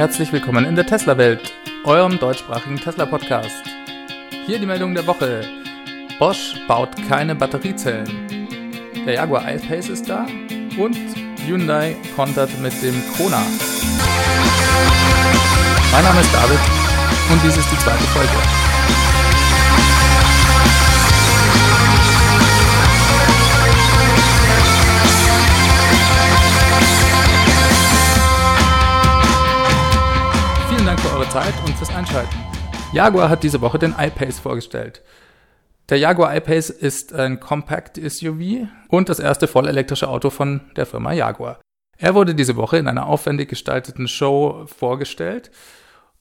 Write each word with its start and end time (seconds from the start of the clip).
Herzlich 0.00 0.32
willkommen 0.32 0.64
in 0.64 0.76
der 0.76 0.86
Tesla-Welt, 0.86 1.52
eurem 1.84 2.18
deutschsprachigen 2.18 2.76
Tesla-Podcast. 2.76 3.62
Hier 4.46 4.58
die 4.58 4.64
Meldung 4.64 4.94
der 4.94 5.06
Woche. 5.06 5.42
Bosch 6.18 6.54
baut 6.66 6.88
keine 7.06 7.34
Batteriezellen. 7.34 8.08
Der 9.04 9.16
Jaguar 9.16 9.46
I-Pace 9.46 9.90
ist 9.90 10.08
da 10.08 10.24
und 10.78 10.96
Hyundai 11.44 11.96
kontert 12.16 12.48
mit 12.62 12.72
dem 12.82 12.94
Kona. 13.14 13.42
Mein 15.92 16.04
Name 16.04 16.20
ist 16.22 16.32
David 16.32 16.60
und 17.30 17.42
dies 17.44 17.58
ist 17.58 17.70
die 17.70 17.78
zweite 17.80 18.04
Folge. 18.04 18.59
Zeit 31.30 31.54
und 31.64 31.76
fürs 31.76 31.94
Einschalten. 31.94 32.36
Jaguar 32.92 33.28
hat 33.28 33.44
diese 33.44 33.60
Woche 33.60 33.78
den 33.78 33.94
I-Pace 33.96 34.40
vorgestellt. 34.40 35.00
Der 35.88 35.98
Jaguar 35.98 36.34
I-Pace 36.36 36.70
ist 36.70 37.12
ein 37.14 37.38
Compact 37.38 37.96
SUV 37.96 38.66
und 38.88 39.08
das 39.08 39.20
erste 39.20 39.46
vollelektrische 39.46 40.08
Auto 40.08 40.30
von 40.30 40.60
der 40.74 40.86
Firma 40.86 41.12
Jaguar. 41.12 41.60
Er 41.98 42.16
wurde 42.16 42.34
diese 42.34 42.56
Woche 42.56 42.78
in 42.78 42.88
einer 42.88 43.06
aufwendig 43.06 43.48
gestalteten 43.48 44.08
Show 44.08 44.66
vorgestellt. 44.66 45.52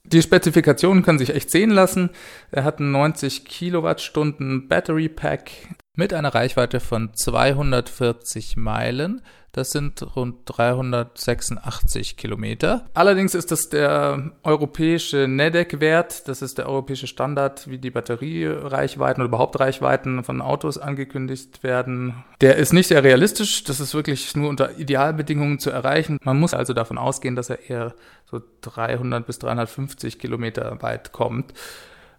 Die 0.03 0.21
Spezifikationen 0.21 1.01
können 1.01 1.17
sich 1.17 1.33
echt 1.33 1.49
sehen 1.49 1.71
lassen. 1.71 2.11
Er 2.51 2.63
hat 2.63 2.79
einen 2.79 2.91
90 2.91 3.45
Kilowattstunden 3.45 4.67
Battery 4.67 5.09
Pack 5.09 5.51
mit 5.95 6.13
einer 6.13 6.33
Reichweite 6.33 6.79
von 6.79 7.13
240 7.13 8.55
Meilen. 8.57 9.21
Das 9.51 9.71
sind 9.71 10.15
rund 10.15 10.37
386 10.45 12.15
Kilometer. 12.15 12.85
Allerdings 12.93 13.33
ist 13.33 13.51
das 13.51 13.69
der 13.69 14.31
europäische 14.43 15.27
NEDEC-Wert. 15.27 16.27
Das 16.27 16.41
ist 16.43 16.59
der 16.59 16.69
europäische 16.69 17.07
Standard, 17.07 17.67
wie 17.67 17.79
die 17.79 17.89
Batteriereichweiten 17.89 19.21
oder 19.21 19.27
überhaupt 19.27 19.59
Reichweiten 19.59 20.23
von 20.23 20.41
Autos 20.41 20.77
angekündigt 20.77 21.63
werden. 21.63 22.23
Der 22.41 22.57
ist 22.57 22.73
nicht 22.73 22.87
sehr 22.87 23.03
realistisch. 23.03 23.63
Das 23.63 23.79
ist 23.79 23.95
wirklich 23.95 24.35
nur 24.35 24.49
unter 24.49 24.77
Idealbedingungen 24.77 25.59
zu 25.59 25.71
erreichen. 25.71 26.19
Man 26.23 26.39
muss 26.39 26.53
also 26.53 26.73
davon 26.73 26.99
ausgehen, 26.99 27.35
dass 27.35 27.49
er 27.49 27.69
eher 27.69 27.95
so 28.29 28.39
300 28.61 29.25
bis 29.25 29.39
350 29.39 30.19
Kilometer 30.19 30.81
weit 30.81 31.11
kommt. 31.11 31.53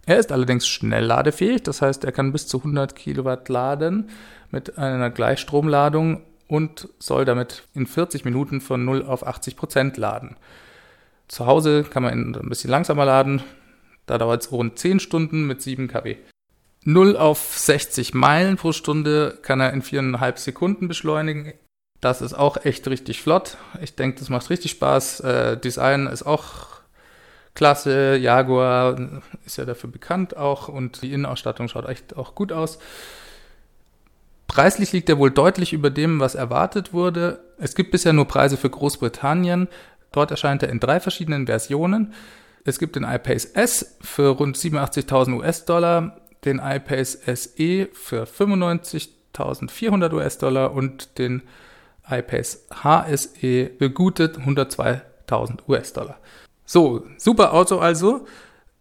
Er 0.05 0.17
ist 0.17 0.31
allerdings 0.31 0.67
schnellladefähig, 0.67 1.63
das 1.63 1.81
heißt, 1.81 2.03
er 2.03 2.11
kann 2.11 2.31
bis 2.31 2.47
zu 2.47 2.57
100 2.57 2.95
Kilowatt 2.95 3.47
laden 3.49 4.09
mit 4.49 4.77
einer 4.77 5.09
Gleichstromladung 5.09 6.23
und 6.47 6.89
soll 6.99 7.23
damit 7.23 7.63
in 7.73 7.85
40 7.85 8.25
Minuten 8.25 8.61
von 8.61 8.83
0 8.83 9.05
auf 9.05 9.25
80 9.25 9.55
Prozent 9.55 9.97
laden. 9.97 10.35
Zu 11.27 11.45
Hause 11.45 11.83
kann 11.83 12.03
man 12.03 12.13
ihn 12.13 12.35
ein 12.35 12.49
bisschen 12.49 12.69
langsamer 12.69 13.05
laden. 13.05 13.41
Da 14.05 14.17
dauert 14.17 14.41
es 14.41 14.51
rund 14.51 14.77
10 14.77 14.99
Stunden 14.99 15.47
mit 15.47 15.61
7 15.61 15.87
kW. 15.87 16.17
0 16.83 17.15
auf 17.15 17.57
60 17.57 18.13
Meilen 18.13 18.57
pro 18.57 18.73
Stunde 18.73 19.37
kann 19.41 19.61
er 19.61 19.71
in 19.71 19.83
4,5 19.83 20.37
Sekunden 20.39 20.87
beschleunigen. 20.87 21.53
Das 22.01 22.21
ist 22.21 22.33
auch 22.33 22.65
echt 22.65 22.87
richtig 22.87 23.21
flott. 23.21 23.57
Ich 23.81 23.95
denke, 23.95 24.19
das 24.19 24.29
macht 24.29 24.49
richtig 24.49 24.71
Spaß. 24.71 25.19
Äh, 25.21 25.57
Design 25.57 26.07
ist 26.07 26.23
auch 26.23 26.80
klasse. 27.55 28.17
Jaguar 28.17 28.97
ist 29.45 29.57
ja 29.57 29.65
dafür 29.65 29.89
bekannt 29.89 30.37
auch 30.37 30.67
und 30.67 31.01
die 31.01 31.13
Innenausstattung 31.13 31.67
schaut 31.67 31.87
echt 31.87 32.15
auch 32.17 32.35
gut 32.35 32.51
aus. 32.51 32.79
Preislich 34.47 34.91
liegt 34.91 35.07
er 35.09 35.17
wohl 35.17 35.31
deutlich 35.31 35.71
über 35.71 35.89
dem, 35.89 36.19
was 36.19 36.35
erwartet 36.35 36.91
wurde. 36.93 37.39
Es 37.57 37.73
gibt 37.73 37.91
bisher 37.91 38.11
nur 38.11 38.27
Preise 38.27 38.57
für 38.57 38.69
Großbritannien. 38.69 39.69
Dort 40.11 40.31
erscheint 40.31 40.61
er 40.61 40.69
in 40.69 40.81
drei 40.81 40.99
verschiedenen 40.99 41.45
Versionen. 41.45 42.13
Es 42.65 42.77
gibt 42.77 42.97
den 42.97 43.03
iPace 43.03 43.45
S 43.45 43.97
für 44.01 44.27
rund 44.29 44.57
87.000 44.57 45.37
US-Dollar, 45.37 46.17
den 46.43 46.59
iPace 46.59 47.19
SE 47.25 47.87
für 47.93 48.25
95.400 48.25 50.13
US-Dollar 50.13 50.73
und 50.73 51.17
den 51.17 51.43
iPace 52.09 52.67
HSE 52.83 53.71
für 53.77 53.89
gute 53.89 54.33
102.000 54.33 55.59
US-Dollar. 55.67 56.17
So, 56.71 57.03
super 57.17 57.53
Auto 57.53 57.79
also. 57.79 58.25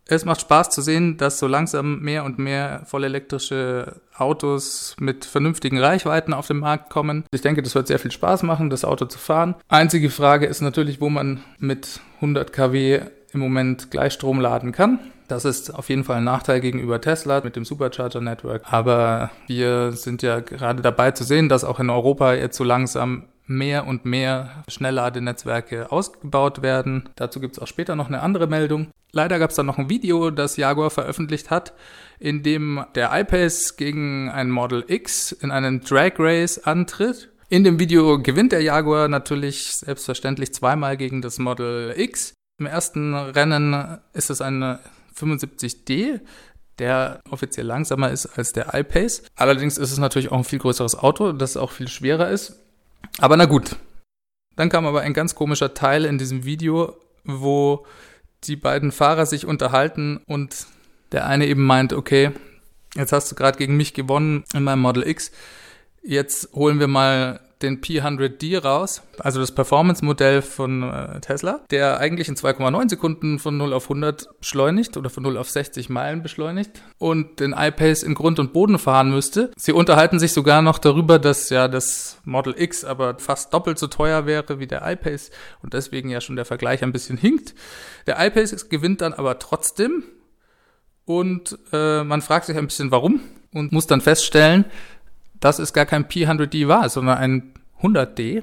Es 0.06 0.24
macht 0.24 0.42
Spaß 0.42 0.70
zu 0.70 0.80
sehen, 0.80 1.16
dass 1.16 1.40
so 1.40 1.48
langsam 1.48 1.98
mehr 1.98 2.22
und 2.22 2.38
mehr 2.38 2.82
vollelektrische 2.84 4.00
Autos 4.16 4.94
mit 5.00 5.24
vernünftigen 5.24 5.76
Reichweiten 5.76 6.32
auf 6.32 6.46
den 6.46 6.58
Markt 6.58 6.90
kommen. 6.90 7.24
Ich 7.32 7.40
denke, 7.40 7.62
das 7.62 7.74
wird 7.74 7.88
sehr 7.88 7.98
viel 7.98 8.12
Spaß 8.12 8.44
machen, 8.44 8.70
das 8.70 8.84
Auto 8.84 9.06
zu 9.06 9.18
fahren. 9.18 9.56
Einzige 9.66 10.08
Frage 10.10 10.46
ist 10.46 10.60
natürlich, 10.60 11.00
wo 11.00 11.08
man 11.10 11.40
mit 11.58 11.98
100 12.16 12.52
kW 12.52 13.00
im 13.32 13.40
Moment 13.40 13.90
Gleichstrom 13.90 14.40
laden 14.40 14.70
kann. 14.70 15.00
Das 15.26 15.44
ist 15.44 15.74
auf 15.74 15.88
jeden 15.88 16.04
Fall 16.04 16.18
ein 16.18 16.24
Nachteil 16.24 16.60
gegenüber 16.60 17.00
Tesla 17.00 17.40
mit 17.42 17.56
dem 17.56 17.64
Supercharger 17.64 18.20
Network. 18.20 18.72
Aber 18.72 19.32
wir 19.48 19.90
sind 19.90 20.22
ja 20.22 20.38
gerade 20.38 20.80
dabei 20.80 21.10
zu 21.10 21.24
sehen, 21.24 21.48
dass 21.48 21.64
auch 21.64 21.80
in 21.80 21.90
Europa 21.90 22.34
jetzt 22.34 22.56
so 22.56 22.62
langsam 22.62 23.24
mehr 23.50 23.86
und 23.86 24.04
mehr 24.04 24.62
Schnellladenetzwerke 24.68 25.90
ausgebaut 25.90 26.62
werden. 26.62 27.08
Dazu 27.16 27.40
gibt 27.40 27.56
es 27.56 27.58
auch 27.58 27.66
später 27.66 27.96
noch 27.96 28.06
eine 28.06 28.22
andere 28.22 28.46
Meldung. 28.46 28.90
Leider 29.12 29.38
gab 29.40 29.50
es 29.50 29.56
dann 29.56 29.66
noch 29.66 29.78
ein 29.78 29.90
Video, 29.90 30.30
das 30.30 30.56
Jaguar 30.56 30.90
veröffentlicht 30.90 31.50
hat, 31.50 31.72
in 32.20 32.44
dem 32.44 32.84
der 32.94 33.10
I-Pace 33.12 33.76
gegen 33.76 34.30
ein 34.30 34.50
Model 34.50 34.84
X 34.86 35.32
in 35.32 35.50
einen 35.50 35.80
Drag 35.80 36.12
Race 36.18 36.58
antritt. 36.58 37.30
In 37.48 37.64
dem 37.64 37.80
Video 37.80 38.22
gewinnt 38.22 38.52
der 38.52 38.62
Jaguar 38.62 39.08
natürlich 39.08 39.72
selbstverständlich 39.72 40.54
zweimal 40.54 40.96
gegen 40.96 41.20
das 41.20 41.38
Model 41.40 41.92
X. 41.96 42.34
Im 42.58 42.66
ersten 42.66 43.14
Rennen 43.14 43.98
ist 44.12 44.30
es 44.30 44.40
ein 44.40 44.78
75D, 45.18 46.20
der 46.78 47.20
offiziell 47.28 47.66
langsamer 47.66 48.12
ist 48.12 48.26
als 48.38 48.52
der 48.52 48.72
I-Pace. 48.72 49.24
Allerdings 49.34 49.76
ist 49.76 49.90
es 49.90 49.98
natürlich 49.98 50.30
auch 50.30 50.38
ein 50.38 50.44
viel 50.44 50.60
größeres 50.60 50.96
Auto, 50.96 51.32
das 51.32 51.56
auch 51.56 51.72
viel 51.72 51.88
schwerer 51.88 52.30
ist. 52.30 52.60
Aber 53.20 53.36
na 53.36 53.44
gut. 53.44 53.76
Dann 54.56 54.68
kam 54.68 54.86
aber 54.86 55.02
ein 55.02 55.14
ganz 55.14 55.34
komischer 55.34 55.74
Teil 55.74 56.04
in 56.04 56.18
diesem 56.18 56.44
Video, 56.44 56.96
wo 57.24 57.86
die 58.44 58.56
beiden 58.56 58.92
Fahrer 58.92 59.26
sich 59.26 59.46
unterhalten 59.46 60.20
und 60.26 60.66
der 61.12 61.26
eine 61.26 61.46
eben 61.46 61.64
meint, 61.64 61.92
okay, 61.92 62.32
jetzt 62.94 63.12
hast 63.12 63.30
du 63.30 63.34
gerade 63.34 63.58
gegen 63.58 63.76
mich 63.76 63.94
gewonnen 63.94 64.44
in 64.54 64.64
meinem 64.64 64.80
Model 64.80 65.06
X, 65.06 65.30
jetzt 66.02 66.52
holen 66.54 66.80
wir 66.80 66.88
mal 66.88 67.40
den 67.62 67.80
P100D 67.80 68.58
raus, 68.62 69.02
also 69.18 69.40
das 69.40 69.52
Performance-Modell 69.52 70.42
von 70.42 70.82
äh, 70.82 71.20
Tesla, 71.20 71.60
der 71.70 71.98
eigentlich 71.98 72.28
in 72.28 72.36
2,9 72.36 72.88
Sekunden 72.90 73.38
von 73.38 73.56
0 73.56 73.72
auf 73.72 73.84
100 73.84 74.38
beschleunigt 74.40 74.96
oder 74.96 75.10
von 75.10 75.22
0 75.22 75.36
auf 75.36 75.50
60 75.50 75.88
Meilen 75.90 76.22
beschleunigt 76.22 76.82
und 76.98 77.40
den 77.40 77.52
iPace 77.56 78.02
in 78.02 78.14
Grund 78.14 78.38
und 78.38 78.52
Boden 78.52 78.78
fahren 78.78 79.10
müsste. 79.10 79.50
Sie 79.56 79.72
unterhalten 79.72 80.18
sich 80.18 80.32
sogar 80.32 80.62
noch 80.62 80.78
darüber, 80.78 81.18
dass 81.18 81.50
ja 81.50 81.68
das 81.68 82.18
Model 82.24 82.54
X 82.56 82.84
aber 82.84 83.18
fast 83.18 83.52
doppelt 83.52 83.78
so 83.78 83.86
teuer 83.86 84.26
wäre 84.26 84.58
wie 84.58 84.66
der 84.66 84.82
iPace 84.90 85.30
und 85.62 85.74
deswegen 85.74 86.08
ja 86.08 86.20
schon 86.20 86.36
der 86.36 86.44
Vergleich 86.44 86.82
ein 86.82 86.92
bisschen 86.92 87.18
hinkt. 87.18 87.54
Der 88.06 88.24
iPace 88.24 88.68
gewinnt 88.68 89.00
dann 89.02 89.12
aber 89.12 89.38
trotzdem 89.38 90.04
und 91.04 91.58
äh, 91.72 92.04
man 92.04 92.22
fragt 92.22 92.46
sich 92.46 92.56
ein 92.56 92.66
bisschen 92.66 92.90
warum 92.90 93.20
und 93.52 93.72
muss 93.72 93.86
dann 93.86 94.00
feststellen, 94.00 94.64
dass 95.40 95.58
es 95.58 95.72
gar 95.72 95.86
kein 95.86 96.06
P100D 96.06 96.68
war, 96.68 96.88
sondern 96.88 97.18
ein 97.18 97.52
100D. 97.82 98.42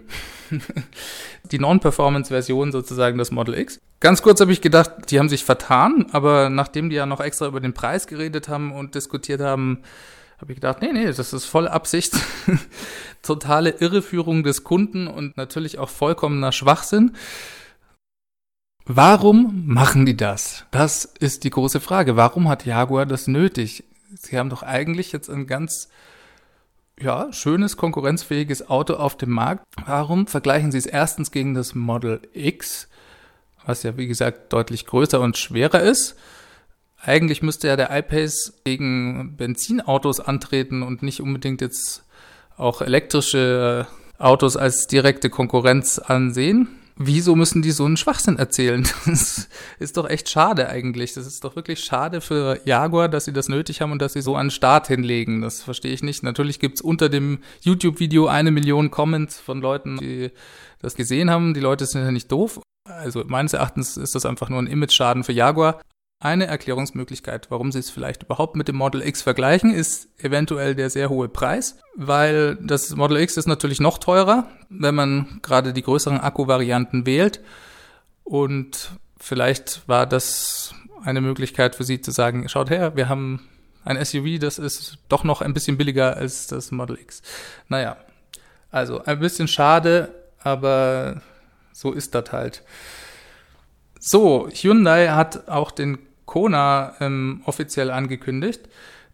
die 1.52 1.60
Non-Performance-Version 1.60 2.72
sozusagen 2.72 3.18
des 3.18 3.32
Model 3.32 3.58
X. 3.58 3.80
Ganz 4.00 4.22
kurz 4.22 4.42
habe 4.42 4.52
ich 4.52 4.62
gedacht, 4.62 4.92
die 5.10 5.20
haben 5.20 5.30
sich 5.30 5.44
vertan, 5.44 6.08
aber 6.12 6.50
nachdem 6.50 6.90
die 6.90 6.96
ja 6.96 7.06
noch 7.06 7.20
extra 7.20 7.48
über 7.48 7.60
den 7.60 7.74
Preis 7.74 8.08
geredet 8.08 8.48
haben 8.48 8.72
und 8.72 8.96
diskutiert 8.96 9.42
haben, 9.42 9.80
habe 10.40 10.52
ich 10.52 10.58
gedacht, 10.58 10.82
nee, 10.82 10.92
nee, 10.94 11.06
das 11.06 11.34
ist 11.34 11.46
voll 11.46 11.68
Absicht. 11.68 12.14
Totale 13.24 13.72
Irreführung 13.80 14.44
des 14.44 14.64
Kunden 14.64 15.08
und 15.08 15.36
natürlich 15.36 15.80
auch 15.80 15.90
vollkommener 15.90 16.52
Schwachsinn. 16.52 17.14
Warum 18.86 19.64
machen 19.66 20.06
die 20.06 20.16
das? 20.16 20.66
Das 20.72 21.06
ist 21.06 21.44
die 21.44 21.50
große 21.50 21.82
Frage. 21.82 22.16
Warum 22.16 22.48
hat 22.48 22.66
Jaguar 22.66 23.06
das 23.06 23.28
nötig? 23.28 23.84
Sie 24.14 24.38
haben 24.38 24.50
doch 24.50 24.64
eigentlich 24.64 25.12
jetzt 25.12 25.30
ein 25.30 25.48
ganz 25.48 25.90
ja, 27.00 27.32
schönes, 27.32 27.78
konkurrenzfähiges 27.78 28.70
Auto 28.70 28.96
auf 28.96 29.18
dem 29.18 29.32
Markt. 29.32 29.64
Warum 29.86 30.28
vergleichen 30.28 30.72
Sie 30.72 30.78
es 30.78 30.86
erstens 30.86 31.32
gegen 31.32 31.54
das 31.54 31.76
Model 31.76 32.22
X, 32.34 32.88
was 33.66 33.84
ja 33.84 33.98
wie 33.98 34.08
gesagt 34.08 34.52
deutlich 34.54 34.86
größer 34.86 35.20
und 35.22 35.38
schwerer 35.38 35.82
ist? 35.82 36.16
Eigentlich 37.00 37.44
müsste 37.44 37.68
ja 37.68 37.76
der 37.76 37.96
iPace 37.96 38.62
gegen 38.66 39.38
Benzinautos 39.38 40.20
antreten 40.20 40.82
und 40.82 41.04
nicht 41.04 41.22
unbedingt 41.22 41.62
jetzt 41.62 42.04
auch 42.58 42.82
elektrische 42.82 43.88
Autos 44.18 44.58
als 44.58 44.88
direkte 44.88 45.30
Konkurrenz 45.30 46.00
ansehen 46.00 46.68
wieso 46.98 47.36
müssen 47.36 47.62
die 47.62 47.72
so 47.72 47.86
einen 47.86 47.98
Schwachsinn 47.98 48.38
erzählen? 48.38 48.88
Das 49.06 49.48
ist 49.80 49.98
doch 49.98 50.10
echt 50.10 50.30
schade 50.30 50.70
eigentlich. 50.70 51.14
Das 51.14 51.26
ist 51.26 51.44
doch 51.44 51.56
wirklich 51.56 51.80
schade 51.80 52.22
für 52.22 52.60
Jaguar, 52.66 53.10
dass 53.10 53.26
sie 53.26 53.34
das 53.34 53.50
nötig 53.50 53.82
haben 53.82 53.92
und 53.92 54.02
dass 54.02 54.14
sie 54.14 54.22
so 54.22 54.36
einen 54.36 54.52
Start 54.52 54.88
hinlegen. 54.88 55.42
Das 55.42 55.64
verstehe 55.64 55.94
ich 55.94 56.04
nicht. 56.04 56.24
Natürlich 56.24 56.60
gibt's 56.60 56.82
unter 56.82 57.10
dem 57.10 57.40
YouTube-Video 57.62 58.28
eine 58.28 58.52
Million 58.52 58.92
Comments 58.92 59.40
von 59.40 59.62
Leuten, 59.62 59.98
die 59.98 60.32
das 60.80 60.96
gesehen 60.96 61.30
haben. 61.30 61.54
Die 61.54 61.60
Leute 61.60 61.86
sind 61.86 62.04
ja 62.04 62.12
nicht 62.12 62.32
doof. 62.32 62.60
Also 62.84 63.24
meines 63.26 63.54
Erachtens 63.54 63.98
ist 63.98 64.16
das 64.16 64.26
einfach 64.26 64.50
nur 64.50 64.60
ein 64.60 64.68
Image-Schaden 64.68 65.24
für 65.24 65.34
Jaguar. 65.34 65.82
Eine 66.20 66.48
Erklärungsmöglichkeit, 66.48 67.52
warum 67.52 67.72
sie 67.72 67.78
es 67.78 67.92
vielleicht 67.92 68.24
überhaupt 68.24 68.56
mit 68.56 68.68
dem 68.68 68.76
Model 68.76 69.06
X 69.06 69.22
vergleichen, 69.22 69.72
ist 69.72 70.08
eventuell 70.18 70.74
der 70.74 70.90
sehr 70.90 71.10
hohe 71.10 71.30
Preis, 71.30 71.78
weil 71.96 72.56
das 72.56 72.96
Model 72.96 73.18
X 73.18 73.38
ist 73.38 73.46
natürlich 73.46 73.80
noch 73.80 74.00
teurer, 74.00 74.50
wenn 74.70 74.96
man 74.96 75.40
gerade 75.44 75.74
die 75.74 75.84
größeren 75.84 76.20
Akkuvarianten 76.20 77.06
wählt. 77.06 77.42
Und 78.24 78.94
vielleicht 79.20 79.88
war 79.88 80.08
das 80.08 80.74
eine 81.04 81.22
Möglichkeit 81.22 81.76
für 81.76 81.84
sie 81.84 82.02
zu 82.02 82.10
sagen, 82.10 82.50
schaut 82.50 82.72
her, 82.72 82.96
wir 82.96 83.10
haben 83.10 83.48
ein 83.86 84.04
SUV, 84.04 84.40
das 84.40 84.58
ist 84.58 84.98
doch 85.10 85.24
noch 85.24 85.42
ein 85.42 85.54
bisschen 85.54 85.78
billiger 85.78 86.18
als 86.18 86.48
das 86.48 86.72
Model 86.72 86.98
X. 87.00 87.22
Naja, 87.70 87.96
also 88.72 89.04
ein 89.04 89.20
bisschen 89.20 89.48
schade, 89.48 90.14
aber 90.40 91.22
so 91.74 91.92
ist 91.92 92.16
das 92.16 92.32
halt. 92.32 92.64
So, 94.00 94.50
Hyundai 94.52 95.10
hat 95.10 95.48
auch 95.48 95.72
den 95.72 95.98
Kona 96.26 96.94
ähm, 97.00 97.42
offiziell 97.46 97.90
angekündigt. 97.90 98.68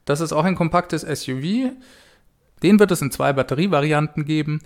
Das 0.05 0.19
ist 0.19 0.33
auch 0.33 0.43
ein 0.43 0.55
kompaktes 0.55 1.01
SUV. 1.01 1.71
Den 2.61 2.79
wird 2.79 2.91
es 2.91 3.01
in 3.01 3.11
zwei 3.11 3.33
Batterievarianten 3.33 4.25
geben. 4.25 4.61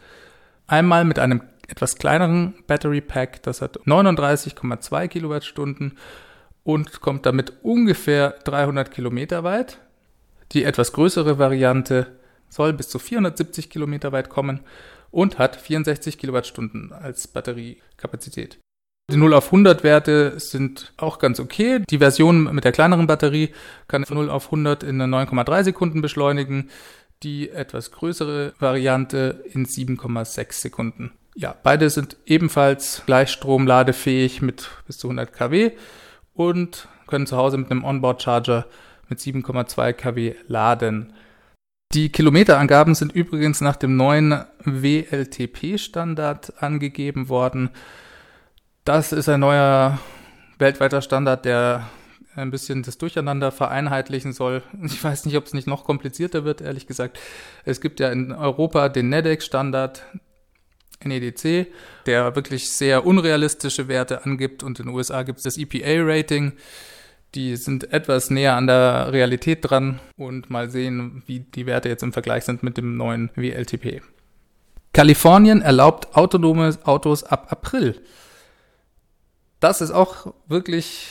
Einmal 0.65 1.05
mit 1.05 1.19
einem 1.19 1.41
etwas 1.67 1.97
kleineren 1.97 2.55
Battery 2.65 3.01
Pack, 3.01 3.43
das 3.43 3.61
hat 3.61 3.79
39,2 3.85 5.07
Kilowattstunden 5.07 5.97
und 6.63 7.01
kommt 7.01 7.25
damit 7.25 7.53
ungefähr 7.61 8.31
300 8.45 8.91
Kilometer 8.91 9.43
weit. 9.43 9.79
Die 10.53 10.63
etwas 10.63 10.93
größere 10.93 11.39
Variante 11.39 12.07
soll 12.49 12.73
bis 12.73 12.89
zu 12.89 12.99
470 12.99 13.69
Kilometer 13.69 14.11
weit 14.11 14.29
kommen 14.29 14.61
und 15.11 15.39
hat 15.39 15.55
64 15.55 16.17
Kilowattstunden 16.17 16.93
als 16.93 17.27
Batteriekapazität. 17.27 18.59
Die 19.09 19.15
0 19.15 19.33
auf 19.33 19.45
100 19.45 19.83
Werte 19.83 20.37
sind 20.37 20.91
auch 20.97 21.17
ganz 21.17 21.39
okay. 21.39 21.81
Die 21.89 21.99
Version 21.99 22.53
mit 22.53 22.65
der 22.65 22.73
kleineren 22.73 23.07
Batterie 23.07 23.51
kann 23.87 24.05
von 24.05 24.17
0 24.17 24.29
auf 24.29 24.47
100 24.47 24.83
in 24.83 25.01
9,3 25.01 25.63
Sekunden 25.63 26.01
beschleunigen. 26.01 26.69
Die 27.23 27.49
etwas 27.49 27.91
größere 27.91 28.53
Variante 28.59 29.43
in 29.51 29.65
7,6 29.65 30.51
Sekunden. 30.51 31.11
Ja, 31.35 31.55
beide 31.63 31.89
sind 31.89 32.17
ebenfalls 32.25 33.03
gleichstromladefähig 33.05 34.41
mit 34.41 34.69
bis 34.85 34.97
zu 34.97 35.07
100 35.07 35.31
kW 35.31 35.71
und 36.33 36.89
können 37.07 37.27
zu 37.27 37.37
Hause 37.37 37.57
mit 37.57 37.71
einem 37.71 37.85
Onboard-Charger 37.85 38.65
mit 39.07 39.19
7,2 39.19 39.93
kW 39.93 40.35
laden. 40.47 41.13
Die 41.93 42.09
Kilometerangaben 42.09 42.93
sind 42.93 43.13
übrigens 43.13 43.61
nach 43.61 43.77
dem 43.77 43.95
neuen 43.95 44.43
WLTP-Standard 44.65 46.61
angegeben 46.61 47.29
worden. 47.29 47.69
Das 48.87 49.11
ist 49.11 49.27
ein 49.27 49.41
neuer 49.41 49.99
weltweiter 50.59 51.01
Standard, 51.01 51.43
der 51.43 51.89
ein 52.37 52.51
bisschen 52.51 52.83
das 52.83 52.97
Durcheinander 52.97 53.51
vereinheitlichen 53.51 54.31
soll. 54.31 54.63
Ich 54.81 55.03
weiß 55.03 55.25
nicht, 55.25 55.35
ob 55.35 55.45
es 55.45 55.53
nicht 55.53 55.67
noch 55.67 55.83
komplizierter 55.83 56.45
wird, 56.45 56.61
ehrlich 56.61 56.87
gesagt. 56.87 57.19
Es 57.65 57.81
gibt 57.81 57.99
ja 57.99 58.09
in 58.09 58.31
Europa 58.31 58.87
den 58.87 59.09
NEDEC-Standard, 59.09 60.03
NEDC, 61.03 61.67
der 62.05 62.33
wirklich 62.37 62.71
sehr 62.71 63.05
unrealistische 63.05 63.89
Werte 63.89 64.23
angibt 64.23 64.63
und 64.63 64.79
in 64.79 64.85
den 64.85 64.95
USA 64.95 65.23
gibt 65.23 65.39
es 65.39 65.43
das 65.43 65.57
EPA-Rating. 65.57 66.53
Die 67.35 67.57
sind 67.57 67.91
etwas 67.91 68.29
näher 68.29 68.55
an 68.55 68.67
der 68.67 69.11
Realität 69.11 69.69
dran 69.69 69.99
und 70.15 70.49
mal 70.49 70.69
sehen, 70.69 71.23
wie 71.25 71.41
die 71.41 71.65
Werte 71.65 71.89
jetzt 71.89 72.03
im 72.03 72.13
Vergleich 72.13 72.45
sind 72.45 72.63
mit 72.63 72.77
dem 72.77 72.95
neuen 72.95 73.31
WLTP. 73.35 74.01
Kalifornien 74.93 75.61
erlaubt 75.61 76.15
autonome 76.15 76.73
Autos 76.85 77.25
ab 77.25 77.47
April 77.49 78.01
das 79.59 79.81
ist 79.81 79.91
auch 79.91 80.33
wirklich 80.47 81.07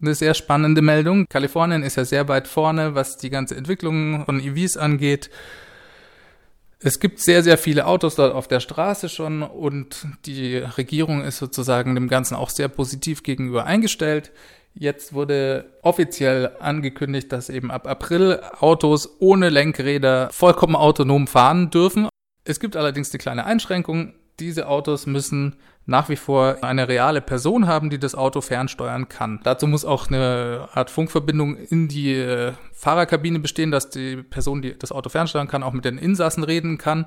eine 0.00 0.14
sehr 0.14 0.34
spannende 0.34 0.82
Meldung. 0.82 1.26
Kalifornien 1.28 1.82
ist 1.82 1.96
ja 1.96 2.04
sehr 2.04 2.28
weit 2.28 2.48
vorne, 2.48 2.94
was 2.94 3.16
die 3.16 3.30
ganze 3.30 3.54
Entwicklung 3.54 4.24
von 4.24 4.40
EVs 4.40 4.76
angeht. 4.76 5.30
Es 6.80 6.98
gibt 6.98 7.20
sehr, 7.20 7.44
sehr 7.44 7.58
viele 7.58 7.86
Autos 7.86 8.16
dort 8.16 8.34
auf 8.34 8.48
der 8.48 8.58
Straße 8.58 9.08
schon 9.08 9.44
und 9.44 10.04
die 10.26 10.56
Regierung 10.56 11.22
ist 11.22 11.38
sozusagen 11.38 11.94
dem 11.94 12.08
Ganzen 12.08 12.34
auch 12.34 12.50
sehr 12.50 12.66
positiv 12.66 13.22
gegenüber 13.22 13.64
eingestellt. 13.66 14.32
Jetzt 14.74 15.12
wurde 15.12 15.66
offiziell 15.82 16.56
angekündigt, 16.58 17.30
dass 17.30 17.50
eben 17.50 17.70
ab 17.70 17.86
April 17.86 18.40
Autos 18.58 19.16
ohne 19.20 19.50
Lenkräder 19.50 20.30
vollkommen 20.32 20.74
autonom 20.74 21.28
fahren 21.28 21.70
dürfen. 21.70 22.08
Es 22.44 22.58
gibt 22.58 22.76
allerdings 22.76 23.10
die 23.10 23.18
kleine 23.18 23.44
Einschränkung. 23.44 24.14
Diese 24.40 24.66
Autos 24.66 25.06
müssen 25.06 25.56
nach 25.86 26.08
wie 26.08 26.16
vor 26.16 26.58
eine 26.62 26.88
reale 26.88 27.20
Person 27.20 27.66
haben, 27.66 27.90
die 27.90 27.98
das 27.98 28.14
Auto 28.14 28.40
fernsteuern 28.40 29.08
kann. 29.08 29.40
Dazu 29.42 29.66
muss 29.66 29.84
auch 29.84 30.08
eine 30.08 30.68
Art 30.72 30.90
Funkverbindung 30.90 31.56
in 31.56 31.88
die 31.88 32.14
äh, 32.14 32.52
Fahrerkabine 32.72 33.40
bestehen, 33.40 33.70
dass 33.70 33.90
die 33.90 34.16
Person, 34.22 34.62
die 34.62 34.78
das 34.78 34.92
Auto 34.92 35.08
fernsteuern 35.08 35.48
kann, 35.48 35.62
auch 35.62 35.72
mit 35.72 35.84
den 35.84 35.98
Insassen 35.98 36.44
reden 36.44 36.78
kann. 36.78 37.06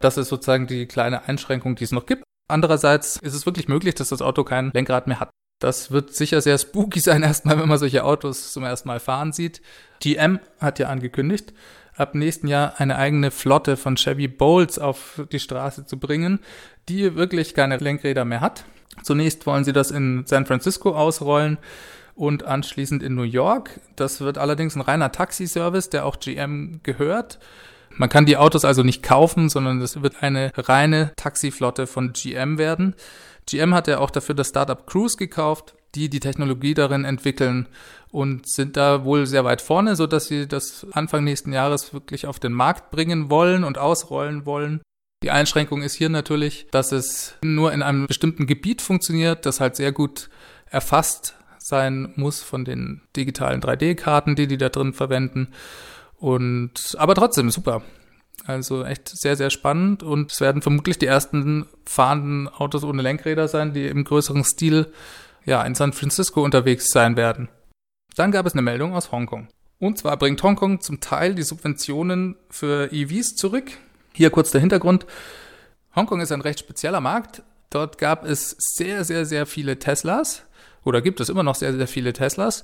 Das 0.00 0.18
ist 0.18 0.28
sozusagen 0.28 0.66
die 0.66 0.86
kleine 0.86 1.28
Einschränkung, 1.28 1.76
die 1.76 1.84
es 1.84 1.92
noch 1.92 2.06
gibt. 2.06 2.24
Andererseits 2.48 3.16
ist 3.16 3.34
es 3.34 3.46
wirklich 3.46 3.68
möglich, 3.68 3.94
dass 3.94 4.10
das 4.10 4.20
Auto 4.20 4.44
kein 4.44 4.70
Lenkrad 4.74 5.06
mehr 5.06 5.20
hat. 5.20 5.30
Das 5.60 5.90
wird 5.90 6.14
sicher 6.14 6.42
sehr 6.42 6.58
spooky 6.58 7.00
sein, 7.00 7.22
erstmal, 7.22 7.58
wenn 7.58 7.68
man 7.68 7.78
solche 7.78 8.04
Autos 8.04 8.52
zum 8.52 8.64
ersten 8.64 8.88
Mal 8.88 9.00
fahren 9.00 9.32
sieht. 9.32 9.62
GM 10.00 10.40
hat 10.60 10.78
ja 10.78 10.88
angekündigt, 10.88 11.54
ab 11.96 12.14
nächsten 12.14 12.48
Jahr 12.48 12.74
eine 12.78 12.96
eigene 12.96 13.30
Flotte 13.30 13.76
von 13.76 13.96
Chevy 13.96 14.28
Bolts 14.28 14.78
auf 14.78 15.22
die 15.32 15.40
Straße 15.40 15.86
zu 15.86 15.98
bringen, 15.98 16.40
die 16.88 17.14
wirklich 17.14 17.54
keine 17.54 17.76
Lenkräder 17.76 18.24
mehr 18.24 18.40
hat. 18.40 18.64
Zunächst 19.02 19.46
wollen 19.46 19.64
sie 19.64 19.72
das 19.72 19.90
in 19.90 20.24
San 20.26 20.46
Francisco 20.46 20.94
ausrollen 20.94 21.58
und 22.14 22.44
anschließend 22.44 23.02
in 23.02 23.14
New 23.14 23.22
York. 23.22 23.80
Das 23.96 24.20
wird 24.20 24.38
allerdings 24.38 24.76
ein 24.76 24.80
reiner 24.80 25.12
Taxiservice, 25.12 25.90
der 25.90 26.06
auch 26.06 26.20
GM 26.20 26.80
gehört. 26.82 27.38
Man 27.96 28.08
kann 28.08 28.26
die 28.26 28.36
Autos 28.36 28.64
also 28.64 28.82
nicht 28.82 29.02
kaufen, 29.02 29.48
sondern 29.48 29.80
es 29.80 30.02
wird 30.02 30.22
eine 30.22 30.52
reine 30.56 31.12
Taxiflotte 31.16 31.86
von 31.86 32.12
GM 32.12 32.58
werden. 32.58 32.94
GM 33.46 33.74
hat 33.74 33.88
ja 33.88 33.98
auch 33.98 34.10
dafür 34.10 34.34
das 34.34 34.48
Startup 34.48 34.86
Cruise 34.86 35.16
gekauft, 35.16 35.74
die 35.94 36.08
die 36.08 36.20
Technologie 36.20 36.74
darin 36.74 37.04
entwickeln 37.04 37.68
und 38.14 38.48
sind 38.48 38.76
da 38.76 39.04
wohl 39.04 39.26
sehr 39.26 39.44
weit 39.44 39.60
vorne, 39.60 39.96
so 39.96 40.06
dass 40.06 40.28
sie 40.28 40.46
das 40.46 40.86
Anfang 40.92 41.24
nächsten 41.24 41.52
Jahres 41.52 41.92
wirklich 41.92 42.28
auf 42.28 42.38
den 42.38 42.52
Markt 42.52 42.92
bringen 42.92 43.28
wollen 43.28 43.64
und 43.64 43.76
ausrollen 43.76 44.46
wollen. 44.46 44.82
Die 45.24 45.32
Einschränkung 45.32 45.82
ist 45.82 45.94
hier 45.94 46.10
natürlich, 46.10 46.68
dass 46.70 46.92
es 46.92 47.34
nur 47.42 47.72
in 47.72 47.82
einem 47.82 48.06
bestimmten 48.06 48.46
Gebiet 48.46 48.82
funktioniert, 48.82 49.46
das 49.46 49.58
halt 49.58 49.74
sehr 49.74 49.90
gut 49.90 50.30
erfasst 50.66 51.34
sein 51.58 52.12
muss 52.14 52.40
von 52.40 52.64
den 52.64 53.02
digitalen 53.16 53.60
3D-Karten, 53.60 54.36
die 54.36 54.46
die 54.46 54.58
da 54.58 54.68
drin 54.68 54.92
verwenden. 54.92 55.48
Und 56.16 56.94
aber 56.96 57.16
trotzdem 57.16 57.50
super. 57.50 57.82
Also 58.46 58.84
echt 58.84 59.08
sehr, 59.08 59.34
sehr 59.34 59.50
spannend 59.50 60.04
und 60.04 60.30
es 60.30 60.40
werden 60.40 60.62
vermutlich 60.62 60.98
die 60.98 61.06
ersten 61.06 61.66
fahrenden 61.84 62.46
Autos 62.46 62.84
ohne 62.84 63.02
Lenkräder 63.02 63.48
sein, 63.48 63.74
die 63.74 63.88
im 63.88 64.04
größeren 64.04 64.44
Stil 64.44 64.92
ja, 65.44 65.64
in 65.64 65.74
San 65.74 65.92
Francisco 65.92 66.44
unterwegs 66.44 66.90
sein 66.90 67.16
werden. 67.16 67.48
Dann 68.14 68.30
gab 68.30 68.46
es 68.46 68.52
eine 68.52 68.62
Meldung 68.62 68.94
aus 68.94 69.12
Hongkong. 69.12 69.48
Und 69.78 69.98
zwar 69.98 70.16
bringt 70.16 70.42
Hongkong 70.42 70.80
zum 70.80 71.00
Teil 71.00 71.34
die 71.34 71.42
Subventionen 71.42 72.36
für 72.48 72.92
EVs 72.92 73.34
zurück. 73.34 73.72
Hier 74.12 74.30
kurz 74.30 74.50
der 74.50 74.60
Hintergrund. 74.60 75.06
Hongkong 75.96 76.20
ist 76.20 76.32
ein 76.32 76.40
recht 76.40 76.60
spezieller 76.60 77.00
Markt. 77.00 77.42
Dort 77.70 77.98
gab 77.98 78.24
es 78.24 78.56
sehr, 78.58 79.04
sehr, 79.04 79.26
sehr 79.26 79.46
viele 79.46 79.78
Teslas. 79.78 80.44
Oder 80.84 81.02
gibt 81.02 81.20
es 81.20 81.28
immer 81.28 81.42
noch 81.42 81.54
sehr, 81.54 81.72
sehr 81.72 81.88
viele 81.88 82.12
Teslas. 82.12 82.62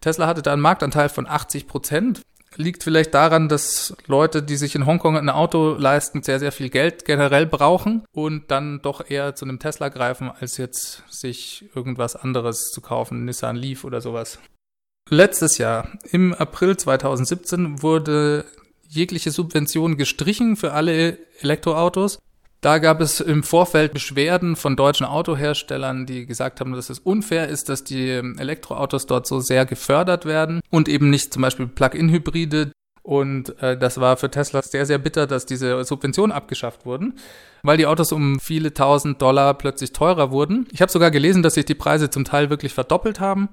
Tesla 0.00 0.26
hatte 0.26 0.42
da 0.42 0.52
einen 0.52 0.62
Marktanteil 0.62 1.08
von 1.08 1.26
80 1.26 1.66
Prozent 1.66 2.22
liegt 2.56 2.82
vielleicht 2.84 3.14
daran, 3.14 3.48
dass 3.48 3.94
Leute, 4.06 4.42
die 4.42 4.56
sich 4.56 4.74
in 4.74 4.86
Hongkong 4.86 5.16
ein 5.16 5.30
Auto 5.30 5.74
leisten, 5.74 6.22
sehr, 6.22 6.38
sehr 6.38 6.52
viel 6.52 6.68
Geld 6.68 7.04
generell 7.04 7.46
brauchen 7.46 8.04
und 8.12 8.50
dann 8.50 8.80
doch 8.82 9.08
eher 9.08 9.34
zu 9.34 9.44
einem 9.44 9.58
Tesla 9.58 9.88
greifen, 9.88 10.30
als 10.30 10.56
jetzt 10.56 11.02
sich 11.08 11.64
irgendwas 11.74 12.16
anderes 12.16 12.70
zu 12.70 12.80
kaufen, 12.80 13.24
Nissan 13.24 13.56
Leaf 13.56 13.84
oder 13.84 14.00
sowas. 14.00 14.38
Letztes 15.12 15.58
Jahr, 15.58 15.88
im 16.10 16.32
April 16.32 16.74
2017, 16.74 17.82
wurde 17.82 18.46
jegliche 18.88 19.30
Subvention 19.30 19.98
gestrichen 19.98 20.56
für 20.56 20.72
alle 20.72 21.18
Elektroautos. 21.42 22.18
Da 22.62 22.78
gab 22.78 23.02
es 23.02 23.20
im 23.20 23.42
Vorfeld 23.42 23.92
Beschwerden 23.92 24.56
von 24.56 24.74
deutschen 24.74 25.04
Autoherstellern, 25.04 26.06
die 26.06 26.24
gesagt 26.24 26.60
haben, 26.60 26.72
dass 26.72 26.88
es 26.88 26.98
unfair 26.98 27.48
ist, 27.48 27.68
dass 27.68 27.84
die 27.84 28.08
Elektroautos 28.08 29.04
dort 29.04 29.26
so 29.26 29.40
sehr 29.40 29.66
gefördert 29.66 30.24
werden 30.24 30.62
und 30.70 30.88
eben 30.88 31.10
nicht 31.10 31.34
zum 31.34 31.42
Beispiel 31.42 31.66
Plug-in-Hybride. 31.66 32.72
Und 33.02 33.60
äh, 33.60 33.76
das 33.76 34.00
war 34.00 34.16
für 34.16 34.30
Tesla 34.30 34.62
sehr, 34.62 34.86
sehr 34.86 34.98
bitter, 34.98 35.26
dass 35.26 35.44
diese 35.44 35.84
Subventionen 35.84 36.32
abgeschafft 36.34 36.86
wurden, 36.86 37.18
weil 37.62 37.76
die 37.76 37.86
Autos 37.86 38.12
um 38.12 38.40
viele 38.40 38.72
tausend 38.72 39.20
Dollar 39.20 39.52
plötzlich 39.58 39.92
teurer 39.92 40.30
wurden. 40.30 40.68
Ich 40.72 40.80
habe 40.80 40.90
sogar 40.90 41.10
gelesen, 41.10 41.42
dass 41.42 41.52
sich 41.52 41.66
die 41.66 41.74
Preise 41.74 42.08
zum 42.08 42.24
Teil 42.24 42.48
wirklich 42.48 42.72
verdoppelt 42.72 43.20
haben. 43.20 43.50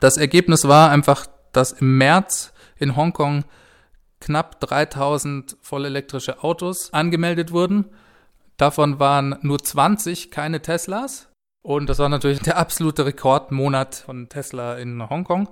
Das 0.00 0.16
Ergebnis 0.16 0.66
war 0.66 0.90
einfach, 0.90 1.26
dass 1.52 1.72
im 1.72 1.98
März 1.98 2.52
in 2.76 2.96
Hongkong 2.96 3.44
knapp 4.20 4.60
3000 4.60 5.56
vollelektrische 5.60 6.42
Autos 6.42 6.92
angemeldet 6.92 7.52
wurden 7.52 7.86
Davon 8.58 8.98
waren 8.98 9.36
nur 9.42 9.60
20 9.60 10.32
keine 10.32 10.60
Teslas. 10.60 11.28
Und 11.62 11.88
das 11.88 12.00
war 12.00 12.08
natürlich 12.08 12.40
der 12.40 12.58
absolute 12.58 13.06
Rekordmonat 13.06 13.94
von 13.94 14.28
Tesla 14.28 14.76
in 14.76 15.08
Hongkong 15.08 15.48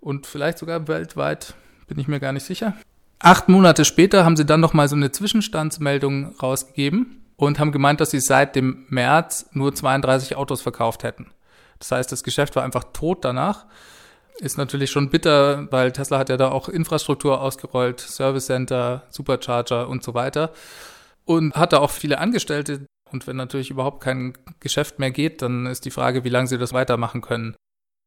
und 0.00 0.26
vielleicht 0.26 0.58
sogar 0.58 0.88
weltweit, 0.88 1.54
bin 1.88 1.98
ich 1.98 2.08
mir 2.08 2.20
gar 2.20 2.32
nicht 2.32 2.44
sicher. 2.44 2.74
Acht 3.18 3.48
Monate 3.48 3.84
später 3.84 4.24
haben 4.24 4.36
sie 4.36 4.46
dann 4.46 4.60
nochmal 4.60 4.88
so 4.88 4.96
eine 4.96 5.10
Zwischenstandsmeldung 5.10 6.36
rausgegeben 6.40 7.22
und 7.36 7.58
haben 7.58 7.72
gemeint, 7.72 8.00
dass 8.00 8.12
sie 8.12 8.20
seit 8.20 8.56
dem 8.56 8.86
März 8.88 9.50
nur 9.52 9.74
32 9.74 10.36
Autos 10.36 10.62
verkauft 10.62 11.02
hätten. 11.02 11.30
Das 11.78 11.92
heißt, 11.92 12.12
das 12.12 12.22
Geschäft 12.22 12.56
war 12.56 12.64
einfach 12.64 12.84
tot 12.92 13.24
danach. 13.24 13.66
Ist 14.38 14.58
natürlich 14.58 14.90
schon 14.90 15.10
bitter, 15.10 15.70
weil 15.72 15.90
Tesla 15.92 16.18
hat 16.18 16.28
ja 16.28 16.36
da 16.36 16.50
auch 16.50 16.68
Infrastruktur 16.68 17.40
ausgerollt, 17.40 18.00
Service 18.00 18.46
Center, 18.46 19.04
Supercharger 19.10 19.88
und 19.88 20.04
so 20.04 20.14
weiter. 20.14 20.52
Und 21.24 21.54
hat 21.54 21.72
da 21.72 21.78
auch 21.78 21.90
viele 21.90 22.18
Angestellte. 22.18 22.86
Und 23.10 23.26
wenn 23.26 23.36
natürlich 23.36 23.70
überhaupt 23.70 24.02
kein 24.02 24.36
Geschäft 24.60 24.98
mehr 24.98 25.10
geht, 25.10 25.42
dann 25.42 25.66
ist 25.66 25.84
die 25.84 25.90
Frage, 25.90 26.24
wie 26.24 26.28
lange 26.28 26.46
sie 26.46 26.58
das 26.58 26.72
weitermachen 26.72 27.20
können. 27.20 27.56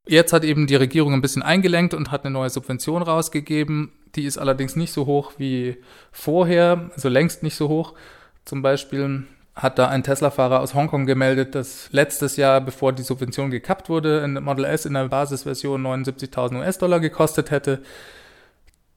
Jetzt 0.08 0.34
hat 0.34 0.44
eben 0.44 0.68
die 0.68 0.75
Regierung 0.75 1.13
ein 1.13 1.22
bisschen 1.22 1.44
eingelenkt 1.44 1.94
und 1.94 2.12
hat 2.12 2.25
eine 2.25 2.34
neue 2.34 2.50
Subvention 2.50 3.04
rausgegeben. 3.04 3.92
Die 4.16 4.25
ist 4.25 4.38
allerdings 4.38 4.75
nicht 4.75 4.94
so 4.94 5.06
hoch 5.06 5.34
wie 5.38 5.78
vorher, 6.12 6.90
also 6.94 7.10
längst 7.10 7.44
nicht 7.44 7.56
so 7.56 7.70
hoch. 7.70 7.94
Zum 8.46 8.62
Beispiel 8.62 9.28
hat 9.62 9.77
da 9.77 9.88
ein 9.89 10.01
Tesla-Fahrer 10.01 10.60
aus 10.60 10.74
Hongkong 10.74 11.06
gemeldet, 11.06 11.53
dass 11.53 11.89
letztes 11.91 12.36
Jahr, 12.36 12.62
bevor 12.62 12.94
die 12.94 13.03
Subvention 13.03 13.51
gekappt 13.51 13.89
wurde, 13.89 14.24
ein 14.24 14.44
Model 14.44 14.65
S 14.65 14.86
in 14.86 14.96
der 14.96 15.08
Basisversion 15.08 15.86
79.000 15.86 16.60
US-Dollar 16.60 17.00
gekostet 17.00 17.51
hätte. 17.51 17.84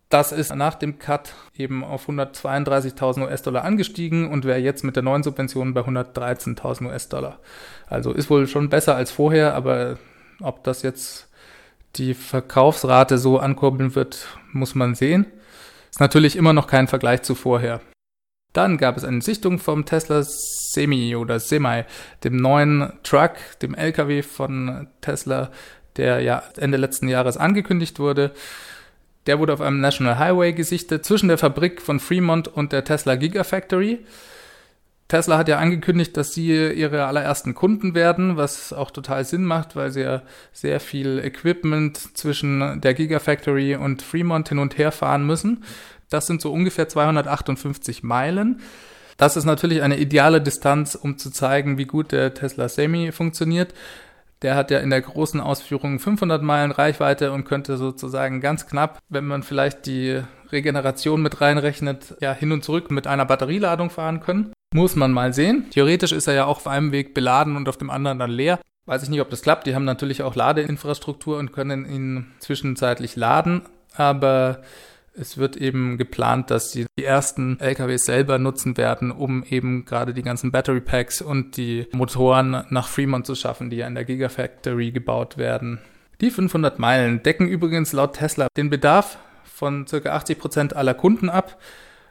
Das 0.08 0.32
ist 0.32 0.54
nach 0.54 0.74
dem 0.74 0.98
Cut 0.98 1.34
eben 1.54 1.84
auf 1.84 2.08
132.000 2.08 3.24
US-Dollar 3.24 3.64
angestiegen 3.64 4.30
und 4.30 4.46
wäre 4.46 4.58
jetzt 4.58 4.84
mit 4.84 4.96
der 4.96 5.02
neuen 5.02 5.22
Subvention 5.22 5.74
bei 5.74 5.82
113.000 5.82 6.86
US-Dollar. 6.86 7.40
Also 7.86 8.12
ist 8.12 8.30
wohl 8.30 8.46
schon 8.46 8.70
besser 8.70 8.96
als 8.96 9.10
vorher, 9.10 9.54
aber 9.54 9.98
ob 10.40 10.64
das 10.64 10.82
jetzt 10.82 11.28
die 11.96 12.14
Verkaufsrate 12.14 13.18
so 13.18 13.38
ankurbeln 13.38 13.94
wird, 13.94 14.28
muss 14.52 14.74
man 14.74 14.94
sehen. 14.94 15.26
Ist 15.90 16.00
natürlich 16.00 16.36
immer 16.36 16.54
noch 16.54 16.68
kein 16.68 16.88
Vergleich 16.88 17.22
zu 17.22 17.34
vorher. 17.34 17.80
Dann 18.54 18.78
gab 18.78 18.96
es 18.96 19.04
eine 19.04 19.20
Sichtung 19.20 19.58
vom 19.58 19.84
Tesla 19.84 20.22
Semi 20.22 21.14
oder 21.16 21.40
Semi, 21.40 21.84
dem 22.22 22.36
neuen 22.36 22.92
Truck, 23.02 23.32
dem 23.60 23.74
LKW 23.74 24.22
von 24.22 24.86
Tesla, 25.02 25.50
der 25.96 26.20
ja 26.20 26.42
Ende 26.56 26.78
letzten 26.78 27.08
Jahres 27.08 27.36
angekündigt 27.36 27.98
wurde. 27.98 28.32
Der 29.26 29.38
wurde 29.38 29.52
auf 29.52 29.60
einem 29.60 29.80
National 29.80 30.18
Highway 30.18 30.52
gesichtet 30.52 31.04
zwischen 31.04 31.28
der 31.28 31.38
Fabrik 31.38 31.82
von 31.82 31.98
Fremont 31.98 32.48
und 32.48 32.72
der 32.72 32.84
Tesla 32.84 33.16
Gigafactory. 33.16 34.00
Tesla 35.08 35.36
hat 35.36 35.48
ja 35.48 35.58
angekündigt, 35.58 36.16
dass 36.16 36.32
sie 36.32 36.72
ihre 36.72 37.04
allerersten 37.04 37.54
Kunden 37.54 37.94
werden, 37.94 38.36
was 38.36 38.72
auch 38.72 38.90
total 38.90 39.24
Sinn 39.24 39.44
macht, 39.44 39.76
weil 39.76 39.90
sie 39.90 40.00
ja 40.00 40.22
sehr 40.52 40.80
viel 40.80 41.18
Equipment 41.18 42.16
zwischen 42.16 42.80
der 42.80 42.94
Gigafactory 42.94 43.76
und 43.76 44.00
Fremont 44.00 44.48
hin 44.48 44.58
und 44.58 44.78
her 44.78 44.92
fahren 44.92 45.26
müssen. 45.26 45.64
Das 46.10 46.26
sind 46.26 46.40
so 46.40 46.52
ungefähr 46.52 46.88
258 46.88 48.02
Meilen. 48.02 48.60
Das 49.16 49.36
ist 49.36 49.44
natürlich 49.44 49.82
eine 49.82 49.98
ideale 49.98 50.40
Distanz, 50.40 50.94
um 50.94 51.18
zu 51.18 51.30
zeigen, 51.30 51.78
wie 51.78 51.84
gut 51.84 52.12
der 52.12 52.34
Tesla 52.34 52.68
Semi 52.68 53.12
funktioniert. 53.12 53.74
Der 54.42 54.56
hat 54.56 54.70
ja 54.70 54.80
in 54.80 54.90
der 54.90 55.00
großen 55.00 55.40
Ausführung 55.40 55.98
500 55.98 56.42
Meilen 56.42 56.70
Reichweite 56.70 57.32
und 57.32 57.44
könnte 57.44 57.76
sozusagen 57.76 58.40
ganz 58.40 58.66
knapp, 58.66 58.98
wenn 59.08 59.24
man 59.24 59.42
vielleicht 59.42 59.86
die 59.86 60.20
Regeneration 60.50 61.22
mit 61.22 61.40
reinrechnet, 61.40 62.16
ja 62.20 62.32
hin 62.32 62.52
und 62.52 62.64
zurück 62.64 62.90
mit 62.90 63.06
einer 63.06 63.24
Batterieladung 63.24 63.90
fahren 63.90 64.20
können. 64.20 64.52
Muss 64.74 64.96
man 64.96 65.12
mal 65.12 65.32
sehen. 65.32 65.66
Theoretisch 65.70 66.12
ist 66.12 66.26
er 66.26 66.34
ja 66.34 66.44
auch 66.46 66.58
auf 66.58 66.66
einem 66.66 66.92
Weg 66.92 67.14
beladen 67.14 67.56
und 67.56 67.68
auf 67.68 67.76
dem 67.76 67.90
anderen 67.90 68.18
dann 68.18 68.30
leer. 68.30 68.58
Weiß 68.86 69.02
ich 69.02 69.08
nicht, 69.08 69.20
ob 69.20 69.30
das 69.30 69.42
klappt. 69.42 69.66
Die 69.66 69.74
haben 69.74 69.84
natürlich 69.84 70.22
auch 70.22 70.34
Ladeinfrastruktur 70.34 71.38
und 71.38 71.52
können 71.52 71.86
ihn 71.86 72.26
zwischenzeitlich 72.40 73.16
laden. 73.16 73.62
Aber 73.96 74.60
es 75.16 75.38
wird 75.38 75.56
eben 75.56 75.96
geplant, 75.96 76.50
dass 76.50 76.72
sie 76.72 76.86
die 76.98 77.04
ersten 77.04 77.58
LKWs 77.60 78.04
selber 78.04 78.38
nutzen 78.38 78.76
werden, 78.76 79.10
um 79.10 79.44
eben 79.44 79.84
gerade 79.84 80.12
die 80.12 80.22
ganzen 80.22 80.50
Battery 80.50 80.80
Packs 80.80 81.22
und 81.22 81.56
die 81.56 81.86
Motoren 81.92 82.64
nach 82.70 82.88
Fremont 82.88 83.26
zu 83.26 83.34
schaffen, 83.34 83.70
die 83.70 83.76
ja 83.76 83.86
in 83.86 83.94
der 83.94 84.04
Gigafactory 84.04 84.90
gebaut 84.90 85.38
werden. 85.38 85.80
Die 86.20 86.30
500 86.30 86.78
Meilen 86.78 87.22
decken 87.22 87.48
übrigens 87.48 87.92
laut 87.92 88.14
Tesla 88.14 88.48
den 88.56 88.70
Bedarf 88.70 89.18
von 89.44 89.84
ca. 89.84 89.98
80 90.10 90.38
Prozent 90.38 90.76
aller 90.76 90.94
Kunden 90.94 91.28
ab. 91.28 91.58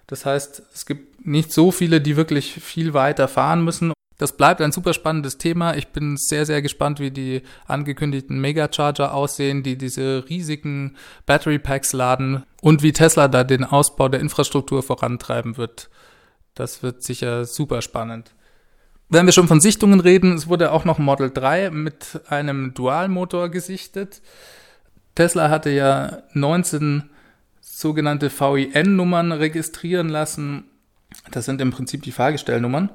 Das 0.08 0.26
heißt, 0.26 0.64
es 0.74 0.86
gibt 0.86 1.26
nicht 1.26 1.52
so 1.52 1.72
viele, 1.72 2.02
die 2.02 2.16
wirklich 2.16 2.54
viel 2.54 2.94
weiter 2.94 3.28
fahren 3.28 3.64
müssen 3.64 3.94
das 4.18 4.38
bleibt 4.38 4.62
ein 4.62 4.72
super 4.72 4.94
spannendes 4.94 5.38
Thema. 5.38 5.76
Ich 5.76 5.90
bin 5.90 6.18
sehr, 6.18 6.46
sehr 6.46 6.62
gespannt, 6.62 7.00
wie 7.00 7.12
die 7.12 7.42
angekündigten 7.66 8.40
Megacharger 8.40 9.14
aussehen, 9.14 9.64
die 9.64 9.78
diese 9.78 10.26
riesigen 10.30 10.96
Battery 11.26 11.60
Packs 11.60 11.94
laden 11.94 12.44
und 12.62 12.84
wie 12.84 12.94
Tesla 12.94 13.28
da 13.28 13.44
den 13.44 13.64
Ausbau 13.64 14.10
der 14.10 14.20
Infrastruktur 14.20 14.84
vorantreiben 14.84 15.58
wird. 15.58 15.90
Das 16.54 16.84
wird 16.84 17.04
sicher 17.04 17.46
super 17.46 17.82
spannend. 17.82 18.32
Wenn 19.10 19.26
wir 19.26 19.34
schon 19.34 19.48
von 19.48 19.62
Sichtungen 19.62 20.00
reden, 20.00 20.34
es 20.34 20.48
wurde 20.48 20.72
auch 20.72 20.86
noch 20.86 21.00
Model 21.00 21.32
3 21.32 21.72
mit 21.72 22.22
einem 22.30 22.74
Dualmotor 22.74 23.50
gesichtet. 23.50 24.22
Tesla 25.16 25.50
hatte 25.50 25.70
ja 25.70 26.24
19 26.34 27.10
sogenannte 27.62 28.32
VIN-Nummern 28.32 29.32
registrieren 29.32 30.10
lassen. 30.10 30.66
Das 31.32 31.46
sind 31.46 31.62
im 31.62 31.72
Prinzip 31.72 32.04
die 32.04 32.12
Fahrgestellnummern. 32.12 32.90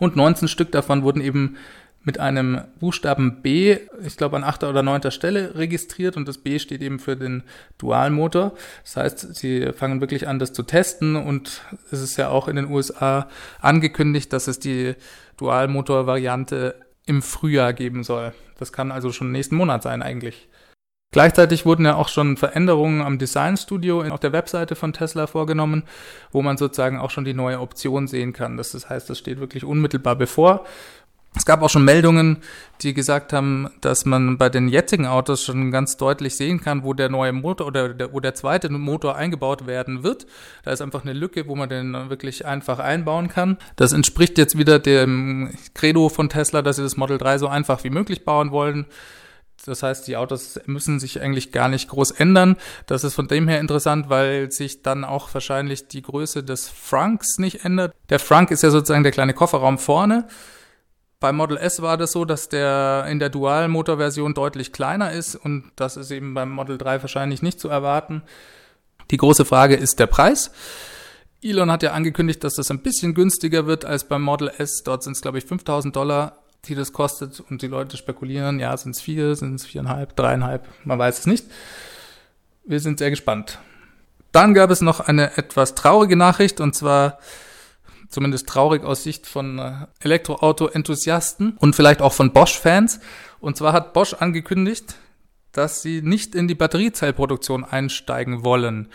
Und 0.00 0.16
19 0.16 0.48
Stück 0.48 0.72
davon 0.72 1.04
wurden 1.04 1.20
eben 1.20 1.56
mit 2.02 2.18
einem 2.18 2.62
Buchstaben 2.80 3.42
B, 3.42 3.76
ich 4.02 4.16
glaube 4.16 4.36
an 4.36 4.44
achter 4.44 4.70
oder 4.70 4.82
neunter 4.82 5.10
Stelle 5.10 5.54
registriert 5.54 6.16
und 6.16 6.26
das 6.26 6.38
B 6.38 6.58
steht 6.58 6.80
eben 6.80 6.98
für 6.98 7.14
den 7.14 7.42
Dualmotor. 7.76 8.54
Das 8.82 8.96
heißt, 8.96 9.34
sie 9.34 9.72
fangen 9.74 10.00
wirklich 10.00 10.26
an, 10.26 10.38
das 10.38 10.54
zu 10.54 10.62
testen 10.62 11.14
und 11.16 11.62
es 11.90 12.00
ist 12.00 12.16
ja 12.16 12.30
auch 12.30 12.48
in 12.48 12.56
den 12.56 12.70
USA 12.70 13.28
angekündigt, 13.60 14.32
dass 14.32 14.48
es 14.48 14.58
die 14.58 14.94
Dualmotor-Variante 15.36 16.74
im 17.04 17.20
Frühjahr 17.20 17.74
geben 17.74 18.02
soll. 18.02 18.32
Das 18.58 18.72
kann 18.72 18.92
also 18.92 19.12
schon 19.12 19.30
nächsten 19.30 19.56
Monat 19.56 19.82
sein 19.82 20.02
eigentlich. 20.02 20.48
Gleichzeitig 21.12 21.66
wurden 21.66 21.84
ja 21.86 21.96
auch 21.96 22.08
schon 22.08 22.36
Veränderungen 22.36 23.02
am 23.02 23.18
Designstudio 23.18 24.02
auf 24.02 24.20
der 24.20 24.32
Webseite 24.32 24.76
von 24.76 24.92
Tesla 24.92 25.26
vorgenommen, 25.26 25.82
wo 26.30 26.40
man 26.40 26.56
sozusagen 26.56 26.98
auch 26.98 27.10
schon 27.10 27.24
die 27.24 27.34
neue 27.34 27.58
Option 27.58 28.06
sehen 28.06 28.32
kann. 28.32 28.56
Das, 28.56 28.88
heißt, 28.88 29.10
das 29.10 29.18
steht 29.18 29.40
wirklich 29.40 29.64
unmittelbar 29.64 30.14
bevor. 30.14 30.64
Es 31.36 31.44
gab 31.44 31.62
auch 31.62 31.70
schon 31.70 31.84
Meldungen, 31.84 32.38
die 32.82 32.94
gesagt 32.94 33.32
haben, 33.32 33.70
dass 33.80 34.04
man 34.04 34.38
bei 34.38 34.48
den 34.48 34.68
jetzigen 34.68 35.06
Autos 35.06 35.44
schon 35.44 35.70
ganz 35.72 35.96
deutlich 35.96 36.36
sehen 36.36 36.60
kann, 36.60 36.84
wo 36.84 36.92
der 36.92 37.08
neue 37.08 37.32
Motor 37.32 37.68
oder 37.68 37.88
der, 37.88 38.12
wo 38.12 38.20
der 38.20 38.34
zweite 38.34 38.68
Motor 38.68 39.16
eingebaut 39.16 39.66
werden 39.66 40.04
wird. 40.04 40.26
Da 40.64 40.70
ist 40.70 40.80
einfach 40.80 41.02
eine 41.02 41.12
Lücke, 41.12 41.48
wo 41.48 41.56
man 41.56 41.68
den 41.68 41.92
wirklich 42.08 42.46
einfach 42.46 42.78
einbauen 42.78 43.28
kann. 43.28 43.58
Das 43.76 43.92
entspricht 43.92 44.38
jetzt 44.38 44.58
wieder 44.58 44.78
dem 44.78 45.54
Credo 45.74 46.08
von 46.08 46.28
Tesla, 46.28 46.62
dass 46.62 46.76
sie 46.76 46.82
das 46.82 46.96
Model 46.96 47.18
3 47.18 47.38
so 47.38 47.48
einfach 47.48 47.82
wie 47.82 47.90
möglich 47.90 48.24
bauen 48.24 48.50
wollen. 48.52 48.86
Das 49.66 49.82
heißt, 49.82 50.06
die 50.06 50.16
Autos 50.16 50.58
müssen 50.66 50.98
sich 50.98 51.20
eigentlich 51.20 51.52
gar 51.52 51.68
nicht 51.68 51.88
groß 51.88 52.12
ändern. 52.12 52.56
Das 52.86 53.04
ist 53.04 53.14
von 53.14 53.28
dem 53.28 53.46
her 53.46 53.60
interessant, 53.60 54.08
weil 54.08 54.50
sich 54.50 54.82
dann 54.82 55.04
auch 55.04 55.32
wahrscheinlich 55.34 55.88
die 55.88 56.02
Größe 56.02 56.42
des 56.42 56.68
Franks 56.68 57.38
nicht 57.38 57.64
ändert. 57.64 57.94
Der 58.08 58.18
Frank 58.18 58.50
ist 58.50 58.62
ja 58.62 58.70
sozusagen 58.70 59.02
der 59.02 59.12
kleine 59.12 59.34
Kofferraum 59.34 59.78
vorne. 59.78 60.26
Bei 61.20 61.32
Model 61.32 61.58
S 61.58 61.82
war 61.82 61.98
das 61.98 62.12
so, 62.12 62.24
dass 62.24 62.48
der 62.48 63.04
in 63.10 63.18
der 63.18 63.28
Dual-Motor-Version 63.28 64.32
deutlich 64.32 64.72
kleiner 64.72 65.12
ist 65.12 65.34
und 65.36 65.70
das 65.76 65.98
ist 65.98 66.10
eben 66.10 66.32
beim 66.32 66.50
Model 66.50 66.78
3 66.78 67.02
wahrscheinlich 67.02 67.42
nicht 67.42 67.60
zu 67.60 67.68
erwarten. 67.68 68.22
Die 69.10 69.18
große 69.18 69.44
Frage 69.44 69.76
ist 69.76 69.98
der 69.98 70.06
Preis. 70.06 70.50
Elon 71.42 71.70
hat 71.70 71.82
ja 71.82 71.92
angekündigt, 71.92 72.42
dass 72.42 72.54
das 72.54 72.70
ein 72.70 72.80
bisschen 72.80 73.14
günstiger 73.14 73.66
wird 73.66 73.84
als 73.84 74.04
beim 74.04 74.22
Model 74.22 74.50
S. 74.56 74.82
Dort 74.82 75.02
sind 75.02 75.12
es, 75.12 75.20
glaube 75.20 75.36
ich, 75.36 75.44
5000 75.44 75.94
Dollar 75.94 76.38
die 76.66 76.74
das 76.74 76.92
kostet 76.92 77.40
und 77.40 77.62
die 77.62 77.66
Leute 77.66 77.96
spekulieren, 77.96 78.60
ja, 78.60 78.76
sind 78.76 78.94
es 78.94 79.00
vier, 79.00 79.34
sind 79.34 79.54
es 79.54 79.66
viereinhalb, 79.66 80.14
dreieinhalb, 80.16 80.66
man 80.84 80.98
weiß 80.98 81.20
es 81.20 81.26
nicht. 81.26 81.46
Wir 82.64 82.80
sind 82.80 82.98
sehr 82.98 83.10
gespannt. 83.10 83.58
Dann 84.32 84.54
gab 84.54 84.70
es 84.70 84.80
noch 84.80 85.00
eine 85.00 85.36
etwas 85.36 85.74
traurige 85.74 86.16
Nachricht 86.16 86.60
und 86.60 86.74
zwar 86.74 87.18
zumindest 88.10 88.48
traurig 88.48 88.84
aus 88.84 89.02
Sicht 89.04 89.26
von 89.26 89.58
äh, 89.58 89.72
Elektroauto-Enthusiasten 90.00 91.56
und 91.58 91.74
vielleicht 91.74 92.02
auch 92.02 92.12
von 92.12 92.32
Bosch-Fans. 92.32 93.00
Und 93.40 93.56
zwar 93.56 93.72
hat 93.72 93.92
Bosch 93.92 94.14
angekündigt, 94.14 94.96
dass 95.52 95.82
sie 95.82 96.02
nicht 96.02 96.34
in 96.34 96.46
die 96.46 96.54
Batteriezellproduktion 96.54 97.64
einsteigen 97.64 98.44
wollen. 98.44 98.88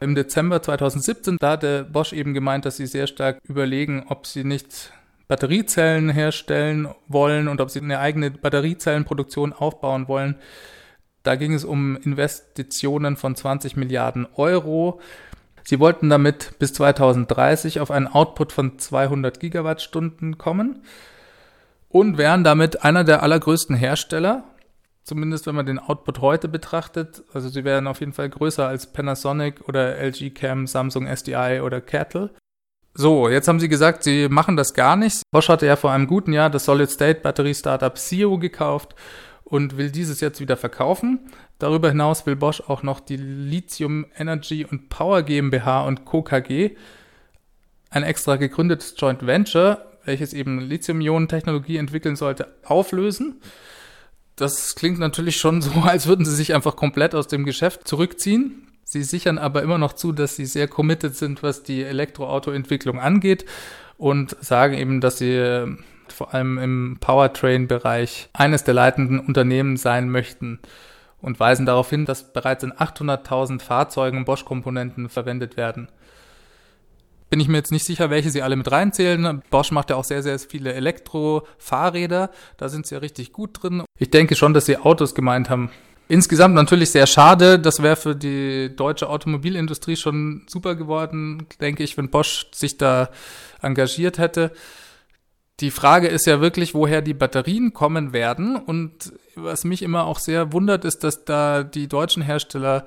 Im 0.00 0.14
Dezember 0.14 0.62
2017, 0.62 1.36
da 1.40 1.52
hatte 1.52 1.84
Bosch 1.84 2.12
eben 2.12 2.34
gemeint, 2.34 2.64
dass 2.64 2.76
sie 2.76 2.86
sehr 2.86 3.06
stark 3.06 3.38
überlegen, 3.44 4.04
ob 4.08 4.26
sie 4.26 4.44
nicht 4.44 4.92
Batteriezellen 5.32 6.10
herstellen 6.10 6.88
wollen 7.08 7.48
und 7.48 7.62
ob 7.62 7.70
sie 7.70 7.80
eine 7.80 8.00
eigene 8.00 8.30
Batteriezellenproduktion 8.30 9.54
aufbauen 9.54 10.06
wollen. 10.06 10.36
Da 11.22 11.36
ging 11.36 11.54
es 11.54 11.64
um 11.64 11.96
Investitionen 11.96 13.16
von 13.16 13.34
20 13.34 13.74
Milliarden 13.76 14.26
Euro. 14.34 15.00
Sie 15.64 15.80
wollten 15.80 16.10
damit 16.10 16.58
bis 16.58 16.74
2030 16.74 17.80
auf 17.80 17.90
einen 17.90 18.08
Output 18.08 18.52
von 18.52 18.78
200 18.78 19.40
Gigawattstunden 19.40 20.36
kommen. 20.36 20.82
und 21.88 22.18
wären 22.18 22.44
damit 22.44 22.84
einer 22.84 23.02
der 23.02 23.22
allergrößten 23.22 23.74
Hersteller, 23.74 24.44
zumindest 25.02 25.46
wenn 25.46 25.54
man 25.54 25.64
den 25.64 25.78
Output 25.78 26.20
heute 26.20 26.48
betrachtet. 26.48 27.22
Also 27.32 27.48
sie 27.48 27.64
wären 27.64 27.86
auf 27.86 28.00
jeden 28.00 28.12
Fall 28.12 28.28
größer 28.28 28.68
als 28.68 28.92
Panasonic 28.92 29.66
oder 29.66 29.96
LG 29.96 30.34
Cam, 30.34 30.66
Samsung 30.66 31.06
SDI 31.06 31.62
oder 31.62 31.80
Kettle. 31.80 32.30
So, 32.94 33.28
jetzt 33.28 33.48
haben 33.48 33.60
sie 33.60 33.70
gesagt, 33.70 34.02
sie 34.02 34.28
machen 34.28 34.56
das 34.56 34.74
gar 34.74 34.96
nicht. 34.96 35.22
Bosch 35.30 35.48
hatte 35.48 35.66
ja 35.66 35.76
vor 35.76 35.92
einem 35.92 36.06
guten 36.06 36.32
Jahr 36.32 36.50
das 36.50 36.66
Solid-State-Batterie-Startup 36.66 37.96
CEO 37.96 38.38
gekauft 38.38 38.94
und 39.44 39.78
will 39.78 39.90
dieses 39.90 40.20
jetzt 40.20 40.40
wieder 40.40 40.58
verkaufen. 40.58 41.20
Darüber 41.58 41.88
hinaus 41.88 42.26
will 42.26 42.36
Bosch 42.36 42.60
auch 42.60 42.82
noch 42.82 43.00
die 43.00 43.16
Lithium 43.16 44.06
Energy 44.16 44.66
und 44.66 44.90
Power 44.90 45.22
GmbH 45.22 45.86
und 45.86 46.04
Co. 46.04 46.22
KG, 46.22 46.76
ein 47.88 48.02
extra 48.02 48.36
gegründetes 48.36 48.94
Joint 48.98 49.26
Venture, 49.26 49.86
welches 50.04 50.34
eben 50.34 50.60
Lithium-Ionen-Technologie 50.60 51.78
entwickeln 51.78 52.16
sollte, 52.16 52.48
auflösen. 52.64 53.40
Das 54.36 54.74
klingt 54.74 54.98
natürlich 54.98 55.36
schon 55.36 55.62
so, 55.62 55.70
als 55.82 56.06
würden 56.06 56.24
sie 56.24 56.34
sich 56.34 56.54
einfach 56.54 56.76
komplett 56.76 57.14
aus 57.14 57.26
dem 57.28 57.44
Geschäft 57.44 57.88
zurückziehen. 57.88 58.71
Sie 58.92 59.04
sichern 59.04 59.38
aber 59.38 59.62
immer 59.62 59.78
noch 59.78 59.94
zu, 59.94 60.12
dass 60.12 60.36
sie 60.36 60.44
sehr 60.44 60.68
committed 60.68 61.16
sind, 61.16 61.42
was 61.42 61.62
die 61.62 61.82
Elektroauto-Entwicklung 61.82 63.00
angeht 63.00 63.46
und 63.96 64.36
sagen 64.44 64.74
eben, 64.74 65.00
dass 65.00 65.16
sie 65.16 65.30
äh, 65.30 65.66
vor 66.08 66.34
allem 66.34 66.58
im 66.58 66.98
Powertrain-Bereich 67.00 68.28
eines 68.34 68.64
der 68.64 68.74
leitenden 68.74 69.18
Unternehmen 69.18 69.78
sein 69.78 70.10
möchten 70.10 70.58
und 71.22 71.40
weisen 71.40 71.64
darauf 71.64 71.88
hin, 71.88 72.04
dass 72.04 72.34
bereits 72.34 72.64
in 72.64 72.74
800.000 72.74 73.62
Fahrzeugen 73.62 74.26
Bosch-Komponenten 74.26 75.08
verwendet 75.08 75.56
werden. 75.56 75.88
Bin 77.30 77.40
ich 77.40 77.48
mir 77.48 77.56
jetzt 77.56 77.72
nicht 77.72 77.86
sicher, 77.86 78.10
welche 78.10 78.28
sie 78.28 78.42
alle 78.42 78.56
mit 78.56 78.70
reinzählen. 78.70 79.42
Bosch 79.48 79.70
macht 79.70 79.88
ja 79.88 79.96
auch 79.96 80.04
sehr, 80.04 80.22
sehr 80.22 80.38
viele 80.38 80.74
Elektro-Fahrräder. 80.74 82.30
Da 82.58 82.68
sind 82.68 82.86
sie 82.86 82.94
ja 82.94 83.00
richtig 83.00 83.32
gut 83.32 83.62
drin. 83.62 83.84
Ich 83.98 84.10
denke 84.10 84.36
schon, 84.36 84.52
dass 84.52 84.66
sie 84.66 84.76
Autos 84.76 85.14
gemeint 85.14 85.48
haben. 85.48 85.70
Insgesamt 86.08 86.54
natürlich 86.54 86.90
sehr 86.90 87.06
schade. 87.06 87.58
Das 87.58 87.82
wäre 87.82 87.96
für 87.96 88.14
die 88.14 88.74
deutsche 88.74 89.08
Automobilindustrie 89.08 89.96
schon 89.96 90.42
super 90.48 90.74
geworden, 90.74 91.46
denke 91.60 91.82
ich, 91.82 91.96
wenn 91.96 92.10
Bosch 92.10 92.46
sich 92.52 92.76
da 92.76 93.10
engagiert 93.62 94.18
hätte. 94.18 94.52
Die 95.60 95.70
Frage 95.70 96.08
ist 96.08 96.26
ja 96.26 96.40
wirklich, 96.40 96.74
woher 96.74 97.02
die 97.02 97.14
Batterien 97.14 97.72
kommen 97.72 98.12
werden. 98.12 98.56
Und 98.56 99.12
was 99.36 99.64
mich 99.64 99.82
immer 99.82 100.04
auch 100.04 100.18
sehr 100.18 100.52
wundert, 100.52 100.84
ist, 100.84 101.04
dass 101.04 101.24
da 101.24 101.62
die 101.62 101.88
deutschen 101.88 102.22
Hersteller 102.22 102.84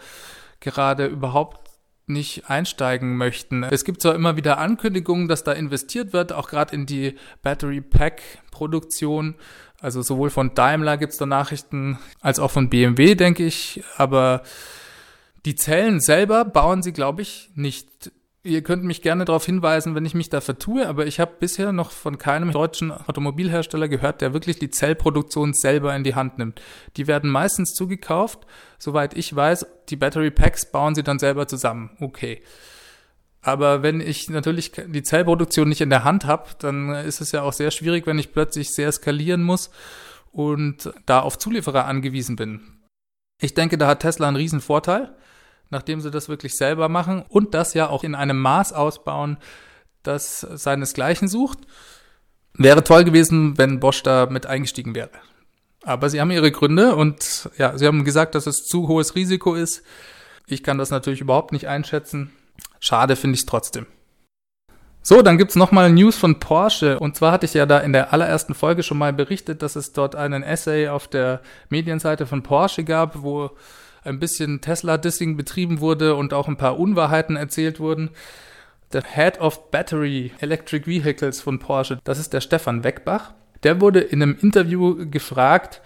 gerade 0.60 1.06
überhaupt 1.06 1.65
nicht 2.08 2.50
einsteigen 2.50 3.18
möchten. 3.18 3.64
Es 3.64 3.84
gibt 3.84 4.02
zwar 4.02 4.16
immer 4.16 4.38
wieder 4.38 4.58
Ankündigungen, 4.60 5.28
dass 5.28 5.44
da 5.44 5.52
investiert 5.52 6.14
wird, 6.14 6.34
auch 6.34 6.50
gerade 6.50 6.76
in 6.76 6.86
die 6.86 7.16
Battery 7.42 7.82
Pack 7.82 8.22
Produktion. 8.52 9.36
Also 9.82 10.02
sowohl 10.02 10.30
von 10.30 10.54
Daimler 10.54 10.98
gibt 10.98 11.14
es 11.14 11.18
da 11.18 11.26
Nachrichten 11.26 11.98
als 12.22 12.40
auch 12.40 12.52
von 12.52 12.70
BMW, 12.70 13.16
denke 13.16 13.46
ich. 13.46 13.84
Aber 13.98 14.44
die 15.46 15.56
Zellen 15.56 16.00
selber 16.00 16.46
bauen 16.46 16.82
sie, 16.84 16.94
glaube 16.94 17.22
ich, 17.22 17.50
nicht. 17.56 18.12
Ihr 18.46 18.62
könnt 18.62 18.84
mich 18.84 19.02
gerne 19.02 19.26
darauf 19.26 19.44
hinweisen, 19.44 19.96
wenn 19.96 20.06
ich 20.06 20.14
mich 20.14 20.30
da 20.30 20.40
vertue, 20.40 20.88
aber 20.88 21.08
ich 21.08 21.20
habe 21.20 21.34
bisher 21.40 21.72
noch 21.72 21.90
von 21.90 22.20
keinem 22.20 22.52
deutschen 22.52 22.92
Automobilhersteller 22.92 23.88
gehört, 23.88 24.22
der 24.22 24.34
wirklich 24.34 24.60
die 24.60 24.70
Zellproduktion 24.70 25.56
selber 25.56 25.96
in 25.96 26.04
die 26.04 26.14
Hand 26.14 26.38
nimmt. 26.38 26.62
Die 26.96 27.08
werden 27.08 27.32
meistens 27.32 27.74
zugekauft. 27.74 28.46
Soweit 28.78 29.18
ich 29.18 29.36
weiß, 29.36 29.66
die 29.90 29.96
Battery 29.96 30.30
Packs 30.30 30.72
bauen 30.72 30.94
sie 30.94 31.02
dann 31.02 31.18
selber 31.18 31.48
zusammen. 31.48 31.98
Okay. 32.00 32.44
Aber 33.42 33.82
wenn 33.82 34.00
ich 34.00 34.30
natürlich 34.30 34.74
die 34.74 35.02
Zellproduktion 35.02 35.68
nicht 35.68 35.82
in 35.82 35.90
der 35.90 36.04
Hand 36.04 36.26
habe, 36.26 36.52
dann 36.60 36.92
ist 36.92 37.22
es 37.22 37.32
ja 37.32 37.42
auch 37.42 37.54
sehr 37.54 37.72
schwierig, 37.72 38.06
wenn 38.06 38.20
ich 38.20 38.32
plötzlich 38.32 38.70
sehr 38.70 38.92
skalieren 38.92 39.42
muss 39.42 39.72
und 40.32 40.94
da 41.08 41.22
auf 41.22 41.40
Zulieferer 41.40 41.86
angewiesen 41.86 42.36
bin. 42.36 42.62
Ich 43.42 43.56
denke, 43.56 43.80
da 43.80 43.88
hat 43.88 44.02
Tesla 44.02 44.28
einen 44.28 44.38
riesen 44.38 44.62
Vorteil 44.62 45.16
nachdem 45.70 46.02
sie 46.02 46.12
das 46.12 46.30
wirklich 46.30 46.56
selber 46.56 46.90
machen 46.90 47.24
und 47.30 47.54
das 47.54 47.74
ja 47.74 47.90
auch 47.90 48.04
in 48.04 48.16
einem 48.16 48.40
Maß 48.40 48.74
ausbauen, 48.74 49.38
das 50.04 50.40
seinesgleichen 50.40 51.28
sucht. 51.28 51.60
Wäre 52.54 52.84
toll 52.84 53.04
gewesen, 53.04 53.58
wenn 53.58 53.80
Bosch 53.80 54.04
da 54.04 54.28
mit 54.28 54.46
eingestiegen 54.46 54.96
wäre. 54.96 55.10
Aber 55.84 56.10
sie 56.10 56.20
haben 56.22 56.32
ihre 56.32 56.52
Gründe 56.52 56.96
und 56.96 57.50
ja, 57.58 57.78
sie 57.78 57.86
haben 57.86 58.06
gesagt, 58.06 58.36
dass 58.36 58.48
es 58.48 58.66
zu 58.66 58.88
hohes 58.88 59.16
Risiko 59.16 59.54
ist. 59.56 59.84
Ich 60.48 60.64
kann 60.64 60.78
das 60.78 60.90
natürlich 60.90 61.22
überhaupt 61.22 61.52
nicht 61.52 61.68
einschätzen. 61.68 62.32
Schade 62.80 63.16
finde 63.16 63.36
ich 63.36 63.46
trotzdem. 63.46 63.86
So, 65.02 65.22
dann 65.22 65.38
gibt's 65.38 65.56
nochmal 65.56 65.92
News 65.92 66.16
von 66.16 66.40
Porsche. 66.40 66.98
Und 66.98 67.16
zwar 67.16 67.32
hatte 67.32 67.46
ich 67.46 67.54
ja 67.54 67.68
da 67.68 67.78
in 67.78 67.94
der 67.94 68.12
allerersten 68.12 68.56
Folge 68.56 68.82
schon 68.82 68.98
mal 68.98 69.14
berichtet, 69.14 69.62
dass 69.62 69.76
es 69.76 69.94
dort 69.94 70.16
einen 70.16 70.42
Essay 70.42 70.88
auf 70.88 71.08
der 71.08 71.42
Medienseite 71.70 72.26
von 72.26 72.42
Porsche 72.42 72.84
gab, 72.84 73.22
wo 73.22 73.52
ein 74.06 74.20
bisschen 74.20 74.62
Tesla-Dissing 74.62 75.38
betrieben 75.38 75.80
wurde 75.80 76.16
und 76.16 76.34
auch 76.34 76.48
ein 76.48 76.58
paar 76.58 76.80
Unwahrheiten 76.80 77.36
erzählt 77.36 77.80
wurden. 77.80 78.10
Der 78.94 79.04
Head 79.04 79.40
of 79.42 79.72
Battery 79.72 80.32
Electric 80.40 80.88
Vehicles 80.88 81.42
von 81.42 81.60
Porsche, 81.60 82.00
das 82.04 82.20
ist 82.20 82.34
der 82.34 82.42
Stefan 82.42 82.84
Weckbach. 82.84 83.34
Der 83.64 83.82
wurde 83.82 84.00
in 84.00 84.22
einem 84.22 84.38
Interview 84.40 85.10
gefragt, 85.10 85.82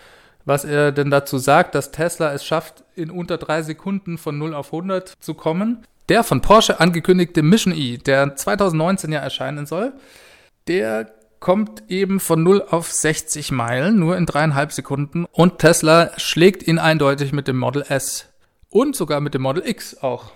was 0.45 0.65
er 0.65 0.91
denn 0.91 1.11
dazu 1.11 1.37
sagt, 1.37 1.75
dass 1.75 1.91
Tesla 1.91 2.33
es 2.33 2.43
schafft, 2.43 2.83
in 2.95 3.11
unter 3.11 3.37
drei 3.37 3.61
Sekunden 3.61 4.17
von 4.17 4.37
0 4.37 4.53
auf 4.53 4.73
100 4.73 5.13
zu 5.19 5.33
kommen. 5.33 5.85
Der 6.09 6.23
von 6.23 6.41
Porsche 6.41 6.79
angekündigte 6.79 7.43
Mission 7.43 7.73
E, 7.73 7.97
der 7.97 8.35
2019 8.35 9.11
ja 9.11 9.19
erscheinen 9.19 9.65
soll, 9.65 9.93
der 10.67 11.11
kommt 11.39 11.83
eben 11.89 12.19
von 12.19 12.43
0 12.43 12.63
auf 12.69 12.91
60 12.91 13.51
Meilen, 13.51 13.97
nur 13.97 14.17
in 14.17 14.25
dreieinhalb 14.25 14.71
Sekunden. 14.71 15.25
Und 15.31 15.59
Tesla 15.59 16.11
schlägt 16.17 16.67
ihn 16.67 16.79
eindeutig 16.79 17.31
mit 17.31 17.47
dem 17.47 17.57
Model 17.57 17.83
S. 17.87 18.27
Und 18.69 18.95
sogar 18.95 19.21
mit 19.21 19.33
dem 19.33 19.41
Model 19.41 19.65
X 19.65 19.97
auch. 19.97 20.31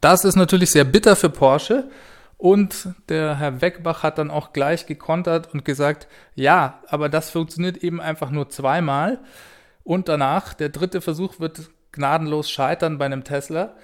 Das 0.00 0.24
ist 0.24 0.36
natürlich 0.36 0.70
sehr 0.70 0.84
bitter 0.84 1.16
für 1.16 1.30
Porsche. 1.30 1.90
Und 2.36 2.90
der 3.08 3.36
Herr 3.36 3.60
Weckbach 3.60 4.02
hat 4.02 4.18
dann 4.18 4.30
auch 4.30 4.52
gleich 4.52 4.86
gekontert 4.86 5.52
und 5.52 5.64
gesagt, 5.64 6.06
ja, 6.34 6.80
aber 6.88 7.08
das 7.08 7.30
funktioniert 7.30 7.78
eben 7.78 8.00
einfach 8.00 8.30
nur 8.30 8.48
zweimal. 8.48 9.18
Und 9.82 10.08
danach, 10.08 10.54
der 10.54 10.68
dritte 10.68 11.00
Versuch 11.00 11.40
wird 11.40 11.70
gnadenlos 11.92 12.50
scheitern 12.50 12.98
bei 12.98 13.06
einem 13.06 13.24
Tesla, 13.24 13.74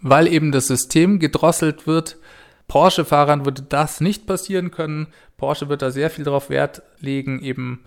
weil 0.00 0.28
eben 0.28 0.52
das 0.52 0.66
System 0.68 1.18
gedrosselt 1.18 1.86
wird 1.86 2.18
Porsche-Fahrern 2.68 3.44
würde 3.44 3.62
das 3.62 4.00
nicht 4.00 4.26
passieren 4.26 4.70
können. 4.70 5.08
Porsche 5.36 5.68
wird 5.68 5.82
da 5.82 5.90
sehr 5.90 6.10
viel 6.10 6.24
darauf 6.24 6.50
Wert 6.50 6.82
legen, 7.00 7.40
eben 7.40 7.84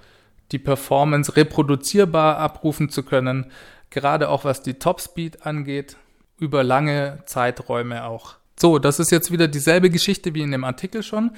die 0.52 0.60
Performance 0.60 1.36
reproduzierbar 1.36 2.38
abrufen 2.38 2.90
zu 2.90 3.04
können, 3.04 3.52
gerade 3.90 4.30
auch 4.30 4.46
was 4.46 4.62
die 4.62 4.76
Topspeed 4.76 5.46
angeht, 5.46 5.98
über 6.40 6.64
lange 6.64 7.20
Zeiträume 7.26 8.06
auch. 8.06 8.36
So, 8.60 8.80
das 8.80 9.00
ist 9.00 9.12
jetzt 9.12 9.32
wieder 9.32 9.48
dieselbe 9.48 9.90
Geschichte 9.90 10.34
wie 10.34 10.42
in 10.42 10.52
dem 10.52 10.64
Artikel 10.64 11.04
schon. 11.04 11.32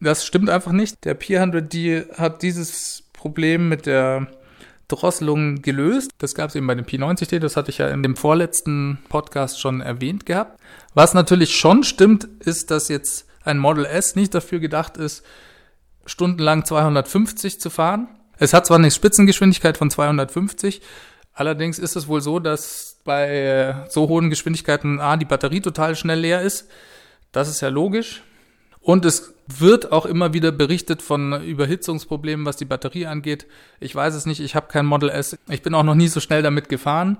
Das 0.00 0.26
stimmt 0.26 0.50
einfach 0.50 0.72
nicht. 0.72 1.04
Der 1.04 1.18
P100D 1.18 2.16
hat 2.16 2.42
dieses 2.42 3.04
Problem 3.12 3.68
mit 3.68 3.86
der 3.86 4.28
Drosselung 4.88 5.62
gelöst. 5.62 6.10
Das 6.18 6.34
gab 6.34 6.50
es 6.50 6.54
eben 6.54 6.66
bei 6.66 6.74
dem 6.74 6.84
P90T, 6.84 7.38
das 7.38 7.56
hatte 7.56 7.70
ich 7.70 7.78
ja 7.78 7.88
in 7.88 8.02
dem 8.02 8.16
vorletzten 8.16 8.98
Podcast 9.08 9.60
schon 9.60 9.80
erwähnt 9.80 10.26
gehabt. 10.26 10.60
Was 10.94 11.14
natürlich 11.14 11.56
schon 11.56 11.82
stimmt, 11.82 12.24
ist, 12.40 12.70
dass 12.70 12.88
jetzt 12.88 13.26
ein 13.44 13.58
Model 13.58 13.84
S 13.84 14.16
nicht 14.16 14.34
dafür 14.34 14.58
gedacht 14.58 14.96
ist, 14.96 15.24
stundenlang 16.04 16.64
250 16.64 17.60
zu 17.60 17.70
fahren. 17.70 18.08
Es 18.38 18.52
hat 18.52 18.66
zwar 18.66 18.78
eine 18.78 18.90
Spitzengeschwindigkeit 18.90 19.76
von 19.76 19.90
250, 19.90 20.82
allerdings 21.32 21.78
ist 21.78 21.96
es 21.96 22.06
wohl 22.06 22.20
so, 22.20 22.38
dass 22.38 22.98
bei 23.04 23.86
so 23.88 24.08
hohen 24.08 24.30
Geschwindigkeiten 24.30 25.00
A, 25.00 25.16
die 25.16 25.24
Batterie 25.24 25.60
total 25.60 25.96
schnell 25.96 26.20
leer 26.20 26.42
ist. 26.42 26.68
Das 27.32 27.48
ist 27.48 27.60
ja 27.60 27.68
logisch. 27.68 28.22
Und 28.86 29.04
es 29.04 29.34
wird 29.48 29.90
auch 29.90 30.06
immer 30.06 30.32
wieder 30.32 30.52
berichtet 30.52 31.02
von 31.02 31.42
Überhitzungsproblemen, 31.42 32.46
was 32.46 32.56
die 32.56 32.66
Batterie 32.66 33.06
angeht. 33.06 33.48
Ich 33.80 33.92
weiß 33.92 34.14
es 34.14 34.26
nicht, 34.26 34.38
ich 34.38 34.54
habe 34.54 34.68
kein 34.68 34.86
Model 34.86 35.08
S. 35.08 35.36
Ich 35.48 35.62
bin 35.62 35.74
auch 35.74 35.82
noch 35.82 35.96
nie 35.96 36.06
so 36.06 36.20
schnell 36.20 36.40
damit 36.40 36.68
gefahren. 36.68 37.18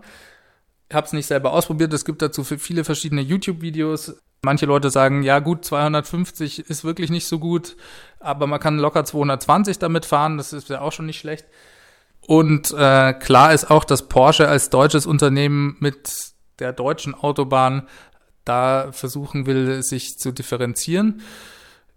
Ich 0.88 0.94
habe 0.94 1.08
es 1.08 1.12
nicht 1.12 1.26
selber 1.26 1.52
ausprobiert. 1.52 1.92
Es 1.92 2.04
gibt 2.04 2.22
dazu 2.22 2.44
viele 2.44 2.84
verschiedene 2.84 3.20
YouTube-Videos. 3.20 4.14
Manche 4.42 4.66
Leute 4.66 4.90
sagen, 4.90 5.24
ja 5.24 5.40
gut, 5.40 5.64
250 5.64 6.60
ist 6.60 6.84
wirklich 6.84 7.10
nicht 7.10 7.26
so 7.26 7.40
gut, 7.40 7.76
aber 8.20 8.46
man 8.46 8.60
kann 8.60 8.78
locker 8.78 9.04
220 9.04 9.80
damit 9.80 10.06
fahren. 10.06 10.36
Das 10.36 10.52
ist 10.52 10.68
ja 10.68 10.82
auch 10.82 10.92
schon 10.92 11.06
nicht 11.06 11.18
schlecht. 11.18 11.46
Und 12.20 12.72
äh, 12.78 13.12
klar 13.12 13.52
ist 13.52 13.72
auch, 13.72 13.82
dass 13.82 14.06
Porsche 14.06 14.46
als 14.46 14.70
deutsches 14.70 15.04
Unternehmen 15.04 15.76
mit 15.80 16.30
der 16.60 16.72
deutschen 16.72 17.16
Autobahn 17.16 17.88
da 18.44 18.92
versuchen 18.92 19.46
will, 19.46 19.82
sich 19.82 20.16
zu 20.20 20.30
differenzieren. 20.30 21.22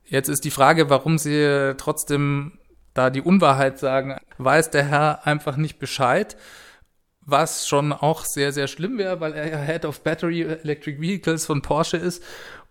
Jetzt 0.10 0.28
ist 0.28 0.44
die 0.44 0.52
Frage, 0.52 0.90
warum 0.90 1.18
Sie 1.18 1.74
trotzdem 1.78 2.60
da 2.94 3.10
die 3.10 3.22
Unwahrheit 3.22 3.80
sagen. 3.80 4.18
Weiß 4.38 4.72
der 4.72 4.84
Herr 4.84 5.28
einfach 5.28 5.56
nicht 5.56 5.80
Bescheid? 5.80 6.36
Was 7.22 7.68
schon 7.68 7.94
auch 7.94 8.26
sehr, 8.26 8.52
sehr 8.52 8.68
schlimm 8.68 8.98
wäre, 8.98 9.20
weil 9.20 9.34
er 9.34 9.50
ja 9.50 9.58
Head 9.60 9.86
of 9.86 10.02
Battery 10.04 10.42
Electric 10.42 11.00
Vehicles 11.00 11.46
von 11.46 11.62
Porsche 11.62 11.98
ist. 11.98 12.24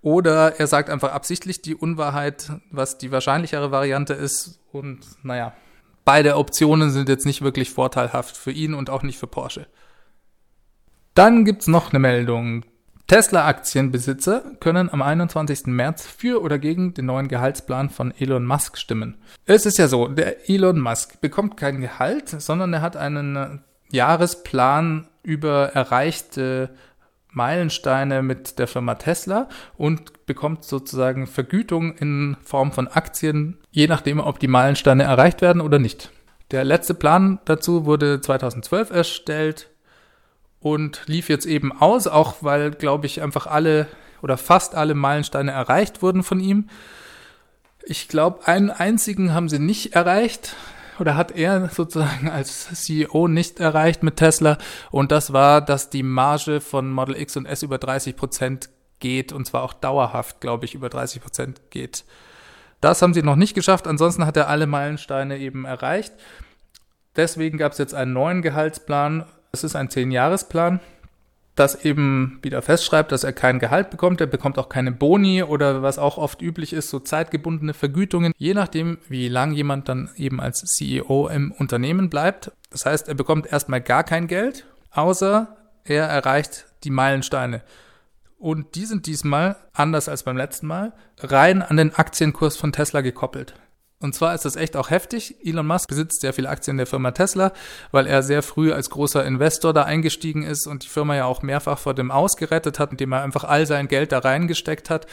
Oder 0.02 0.58
er 0.58 0.66
sagt 0.66 0.90
einfach 0.90 1.12
absichtlich 1.12 1.62
die 1.62 1.74
Unwahrheit, 1.74 2.50
was 2.70 2.98
die 2.98 3.12
wahrscheinlichere 3.12 3.70
Variante 3.70 4.14
ist. 4.14 4.60
Und 4.72 5.00
naja, 5.22 5.54
beide 6.04 6.36
Optionen 6.36 6.90
sind 6.90 7.08
jetzt 7.08 7.26
nicht 7.26 7.42
wirklich 7.42 7.70
vorteilhaft 7.70 8.36
für 8.36 8.52
ihn 8.52 8.74
und 8.74 8.90
auch 8.90 9.02
nicht 9.02 9.18
für 9.18 9.26
Porsche. 9.28 9.66
Dann 11.14 11.44
gibt's 11.44 11.68
noch 11.68 11.90
eine 11.92 12.00
Meldung. 12.00 12.64
Tesla-Aktienbesitzer 13.08 14.42
können 14.60 14.90
am 14.92 15.00
21. 15.00 15.66
März 15.66 16.06
für 16.06 16.42
oder 16.42 16.58
gegen 16.58 16.92
den 16.92 17.06
neuen 17.06 17.28
Gehaltsplan 17.28 17.88
von 17.88 18.12
Elon 18.18 18.44
Musk 18.44 18.76
stimmen. 18.76 19.16
Es 19.46 19.64
ist 19.64 19.78
ja 19.78 19.88
so, 19.88 20.08
der 20.08 20.50
Elon 20.50 20.78
Musk 20.78 21.18
bekommt 21.22 21.56
kein 21.56 21.80
Gehalt, 21.80 22.28
sondern 22.28 22.74
er 22.74 22.82
hat 22.82 22.98
einen 22.98 23.64
Jahresplan 23.90 25.08
über 25.22 25.70
erreichte 25.72 26.68
Meilensteine 27.30 28.22
mit 28.22 28.58
der 28.58 28.66
Firma 28.66 28.96
Tesla 28.96 29.48
und 29.78 30.26
bekommt 30.26 30.64
sozusagen 30.64 31.26
Vergütung 31.26 31.96
in 31.96 32.36
Form 32.42 32.72
von 32.72 32.88
Aktien, 32.88 33.56
je 33.70 33.86
nachdem, 33.86 34.20
ob 34.20 34.38
die 34.38 34.48
Meilensteine 34.48 35.04
erreicht 35.04 35.40
werden 35.40 35.62
oder 35.62 35.78
nicht. 35.78 36.10
Der 36.50 36.64
letzte 36.64 36.92
Plan 36.92 37.38
dazu 37.46 37.86
wurde 37.86 38.20
2012 38.20 38.90
erstellt 38.90 39.70
und 40.60 41.02
lief 41.06 41.28
jetzt 41.28 41.46
eben 41.46 41.72
aus, 41.72 42.06
auch 42.06 42.36
weil, 42.40 42.70
glaube 42.70 43.06
ich, 43.06 43.22
einfach 43.22 43.46
alle 43.46 43.86
oder 44.22 44.36
fast 44.36 44.74
alle 44.74 44.94
Meilensteine 44.94 45.52
erreicht 45.52 46.02
wurden 46.02 46.22
von 46.22 46.40
ihm. 46.40 46.68
Ich 47.84 48.08
glaube, 48.08 48.46
einen 48.46 48.70
einzigen 48.70 49.32
haben 49.32 49.48
sie 49.48 49.58
nicht 49.58 49.94
erreicht 49.94 50.56
oder 50.98 51.16
hat 51.16 51.30
er 51.36 51.68
sozusagen 51.68 52.28
als 52.30 52.68
CEO 52.84 53.28
nicht 53.28 53.60
erreicht 53.60 54.02
mit 54.02 54.16
Tesla 54.16 54.58
und 54.90 55.12
das 55.12 55.32
war, 55.32 55.60
dass 55.60 55.90
die 55.90 56.02
Marge 56.02 56.60
von 56.60 56.90
Model 56.90 57.16
X 57.16 57.36
und 57.36 57.46
S 57.46 57.62
über 57.62 57.78
30 57.78 58.16
Prozent 58.16 58.70
geht 58.98 59.32
und 59.32 59.46
zwar 59.46 59.62
auch 59.62 59.74
dauerhaft, 59.74 60.40
glaube 60.40 60.64
ich, 60.64 60.74
über 60.74 60.88
30 60.88 61.22
Prozent 61.22 61.60
geht. 61.70 62.04
Das 62.80 63.02
haben 63.02 63.14
sie 63.14 63.22
noch 63.22 63.36
nicht 63.36 63.54
geschafft, 63.54 63.86
ansonsten 63.86 64.26
hat 64.26 64.36
er 64.36 64.48
alle 64.48 64.66
Meilensteine 64.66 65.38
eben 65.38 65.64
erreicht. 65.64 66.12
Deswegen 67.16 67.58
gab 67.58 67.72
es 67.72 67.78
jetzt 67.78 67.94
einen 67.94 68.12
neuen 68.12 68.42
Gehaltsplan 68.42 69.24
es 69.52 69.64
ist 69.64 69.76
ein 69.76 69.90
Zehn-Jahres-Plan, 69.90 70.80
das 71.58 71.84
eben 71.84 72.38
wieder 72.42 72.62
festschreibt, 72.62 73.10
dass 73.10 73.24
er 73.24 73.32
kein 73.32 73.58
Gehalt 73.58 73.90
bekommt. 73.90 74.20
Er 74.20 74.26
bekommt 74.26 74.58
auch 74.58 74.68
keine 74.68 74.92
Boni 74.92 75.42
oder 75.42 75.82
was 75.82 75.98
auch 75.98 76.16
oft 76.16 76.40
üblich 76.40 76.72
ist, 76.72 76.88
so 76.88 77.00
zeitgebundene 77.00 77.74
Vergütungen, 77.74 78.32
je 78.36 78.54
nachdem, 78.54 78.98
wie 79.08 79.28
lang 79.28 79.52
jemand 79.52 79.88
dann 79.88 80.10
eben 80.16 80.40
als 80.40 80.60
CEO 80.60 81.28
im 81.28 81.52
Unternehmen 81.52 82.10
bleibt. 82.10 82.52
Das 82.70 82.86
heißt, 82.86 83.08
er 83.08 83.14
bekommt 83.14 83.50
erstmal 83.50 83.80
gar 83.80 84.04
kein 84.04 84.28
Geld, 84.28 84.66
außer 84.92 85.56
er 85.84 86.04
erreicht 86.04 86.66
die 86.84 86.90
Meilensteine. 86.90 87.62
Und 88.38 88.76
die 88.76 88.84
sind 88.84 89.06
diesmal, 89.06 89.56
anders 89.72 90.08
als 90.08 90.22
beim 90.22 90.36
letzten 90.36 90.68
Mal, 90.68 90.92
rein 91.18 91.60
an 91.60 91.76
den 91.76 91.94
Aktienkurs 91.94 92.56
von 92.56 92.72
Tesla 92.72 93.00
gekoppelt. 93.00 93.54
Und 94.00 94.14
zwar 94.14 94.32
ist 94.34 94.44
das 94.44 94.54
echt 94.54 94.76
auch 94.76 94.90
heftig. 94.90 95.36
Elon 95.44 95.66
Musk 95.66 95.88
besitzt 95.88 96.20
sehr 96.20 96.32
viele 96.32 96.48
Aktien 96.48 96.76
der 96.76 96.86
Firma 96.86 97.10
Tesla, 97.10 97.52
weil 97.90 98.06
er 98.06 98.22
sehr 98.22 98.44
früh 98.44 98.72
als 98.72 98.90
großer 98.90 99.24
Investor 99.24 99.72
da 99.72 99.82
eingestiegen 99.82 100.44
ist 100.44 100.68
und 100.68 100.84
die 100.84 100.88
Firma 100.88 101.16
ja 101.16 101.24
auch 101.24 101.42
mehrfach 101.42 101.78
vor 101.78 101.94
dem 101.94 102.12
Ausgerettet 102.12 102.78
hat, 102.78 102.92
indem 102.92 103.12
er 103.12 103.22
einfach 103.22 103.42
all 103.42 103.66
sein 103.66 103.88
Geld 103.88 104.12
da 104.12 104.20
reingesteckt 104.20 104.88
hat. 104.88 105.06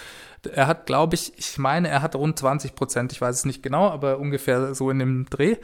Er 0.53 0.67
hat, 0.67 0.85
glaube 0.85 1.15
ich, 1.15 1.33
ich 1.37 1.57
meine, 1.57 1.87
er 1.87 2.03
hat 2.03 2.15
rund 2.15 2.37
20 2.37 2.75
Prozent, 2.75 3.11
ich 3.11 3.21
weiß 3.21 3.37
es 3.37 3.45
nicht 3.45 3.63
genau, 3.63 3.89
aber 3.89 4.19
ungefähr 4.19 4.75
so 4.75 4.91
in 4.91 4.99
dem 4.99 5.25
Dreh. 5.31 5.57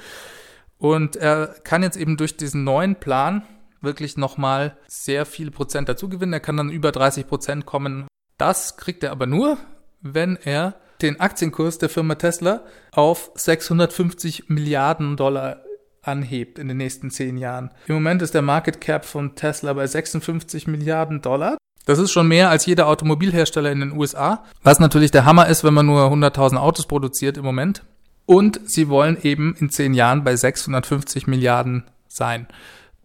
Und 0.79 1.15
er 1.15 1.47
kann 1.63 1.83
jetzt 1.83 1.97
eben 1.97 2.17
durch 2.17 2.37
diesen 2.37 2.63
neuen 2.63 2.95
Plan 2.95 3.43
wirklich 3.81 4.17
nochmal 4.17 4.77
sehr 4.87 5.27
viele 5.27 5.51
Prozent 5.51 5.89
dazu 5.89 6.09
gewinnen. 6.09 6.33
Er 6.33 6.39
kann 6.39 6.57
dann 6.57 6.71
über 6.71 6.91
30 6.91 7.27
Prozent 7.27 7.67
kommen. 7.67 8.07
Das 8.39 8.77
kriegt 8.77 9.03
er 9.03 9.11
aber 9.11 9.27
nur, 9.27 9.57
wenn 10.01 10.37
er 10.37 10.75
den 11.01 11.19
Aktienkurs 11.19 11.77
der 11.77 11.89
Firma 11.89 12.15
Tesla 12.15 12.63
auf 12.91 13.31
650 13.35 14.49
Milliarden 14.49 15.17
Dollar 15.17 15.61
anhebt 16.01 16.59
in 16.59 16.67
den 16.67 16.77
nächsten 16.77 17.11
zehn 17.11 17.37
Jahren. 17.37 17.71
Im 17.87 17.95
Moment 17.95 18.21
ist 18.21 18.33
der 18.33 18.41
Market 18.41 18.81
Cap 18.81 19.05
von 19.05 19.35
Tesla 19.35 19.73
bei 19.73 19.85
56 19.85 20.67
Milliarden 20.67 21.21
Dollar. 21.21 21.57
Das 21.85 21.99
ist 21.99 22.11
schon 22.11 22.27
mehr 22.27 22.49
als 22.49 22.65
jeder 22.65 22.87
Automobilhersteller 22.87 23.71
in 23.71 23.79
den 23.79 23.97
USA, 23.97 24.43
was 24.63 24.79
natürlich 24.79 25.11
der 25.11 25.25
Hammer 25.25 25.47
ist, 25.47 25.63
wenn 25.63 25.73
man 25.73 25.85
nur 25.85 26.03
100.000 26.11 26.57
Autos 26.57 26.85
produziert 26.85 27.37
im 27.37 27.43
Moment. 27.43 27.83
Und 28.25 28.61
sie 28.65 28.87
wollen 28.87 29.17
eben 29.23 29.55
in 29.57 29.69
zehn 29.69 29.93
Jahren 29.93 30.23
bei 30.23 30.35
650 30.35 31.27
Milliarden 31.27 31.85
sein. 32.07 32.47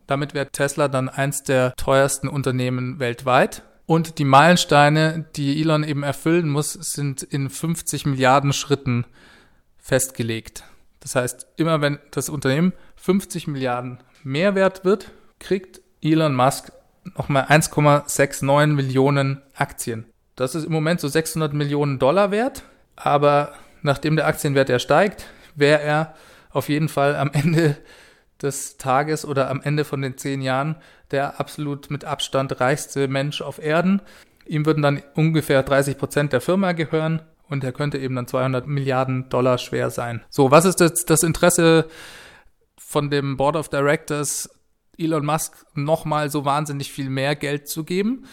Damit 0.07 0.35
wäre 0.35 0.51
Tesla 0.51 0.89
dann 0.89 1.09
eins 1.09 1.43
der 1.43 1.75
teuersten 1.77 2.29
Unternehmen 2.29 3.01
weltweit. 3.01 3.63
Und 3.87 4.19
die 4.19 4.25
Meilensteine, 4.25 5.27
die 5.37 5.61
Elon 5.61 5.85
eben 5.85 6.03
erfüllen 6.03 6.49
muss, 6.49 6.73
sind 6.73 7.23
in 7.23 7.49
50 7.49 8.05
Milliarden 8.07 8.53
Schritten 8.53 9.07
festgelegt. 9.79 10.65
Das 11.01 11.15
heißt, 11.15 11.47
immer 11.57 11.81
wenn 11.81 12.01
das 12.11 12.29
Unternehmen 12.29 12.73
50 12.97 13.47
Milliarden 13.47 13.99
mehr 14.25 14.57
wert 14.57 14.85
wird, 14.85 15.13
kriegt 15.39 15.81
Elon 16.03 16.35
Musk 16.35 16.73
nochmal 17.17 17.45
1,69 17.45 18.67
Millionen 18.69 19.41
Aktien. 19.55 20.07
Das 20.35 20.57
ist 20.57 20.65
im 20.65 20.73
Moment 20.73 21.01
so 21.01 21.07
600 21.07 21.55
Millionen 21.55 22.01
Dollar 22.01 22.33
wert, 22.33 22.65
aber 22.97 23.55
nachdem 23.83 24.17
der 24.17 24.27
Aktienwert 24.27 24.69
ja 24.69 24.81
steigt, 24.81 25.27
wäre 25.55 25.81
er 25.81 26.15
auf 26.51 26.69
jeden 26.69 26.89
Fall 26.89 27.15
am 27.15 27.31
Ende 27.33 27.77
des 28.43 28.77
Tages 28.77 29.25
oder 29.25 29.51
am 29.51 29.63
Ende 29.63 29.85
von 29.85 30.03
den 30.03 30.19
zehn 30.19 30.43
Jahren 30.43 30.77
der 31.11 31.41
absolut 31.41 31.91
mit 31.91 32.05
Abstand 32.05 32.61
reichste 32.61 33.09
Mensch 33.09 33.41
auf 33.41 33.63
Erden. 33.63 34.03
Ihm 34.47 34.67
würden 34.67 34.83
dann 34.83 35.03
ungefähr 35.15 35.63
30 35.63 35.99
Prozent 35.99 36.33
der 36.33 36.41
Firma 36.41 36.73
gehören 36.73 37.23
und 37.49 37.65
er 37.65 37.73
könnte 37.73 37.99
eben 37.99 38.17
dann 38.17 38.27
200 38.27 38.67
Milliarden 38.67 39.29
Dollar 39.29 39.59
schwer 39.59 39.91
sein. 39.91 40.25
So, 40.29 40.51
was 40.51 40.65
ist 40.65 40.81
jetzt 40.81 41.11
das 41.11 41.23
Interesse 41.23 41.89
von 42.77 43.11
dem 43.11 43.37
Board 43.37 43.57
of 43.57 43.69
Directors, 43.69 44.51
Elon 44.99 45.25
Musk 45.25 45.67
nochmal 45.75 46.31
so 46.31 46.45
wahnsinnig 46.45 46.93
viel 46.93 47.11
mehr 47.11 47.37
Geld 47.37 47.69
zu 47.69 47.85
geben? 47.85 48.27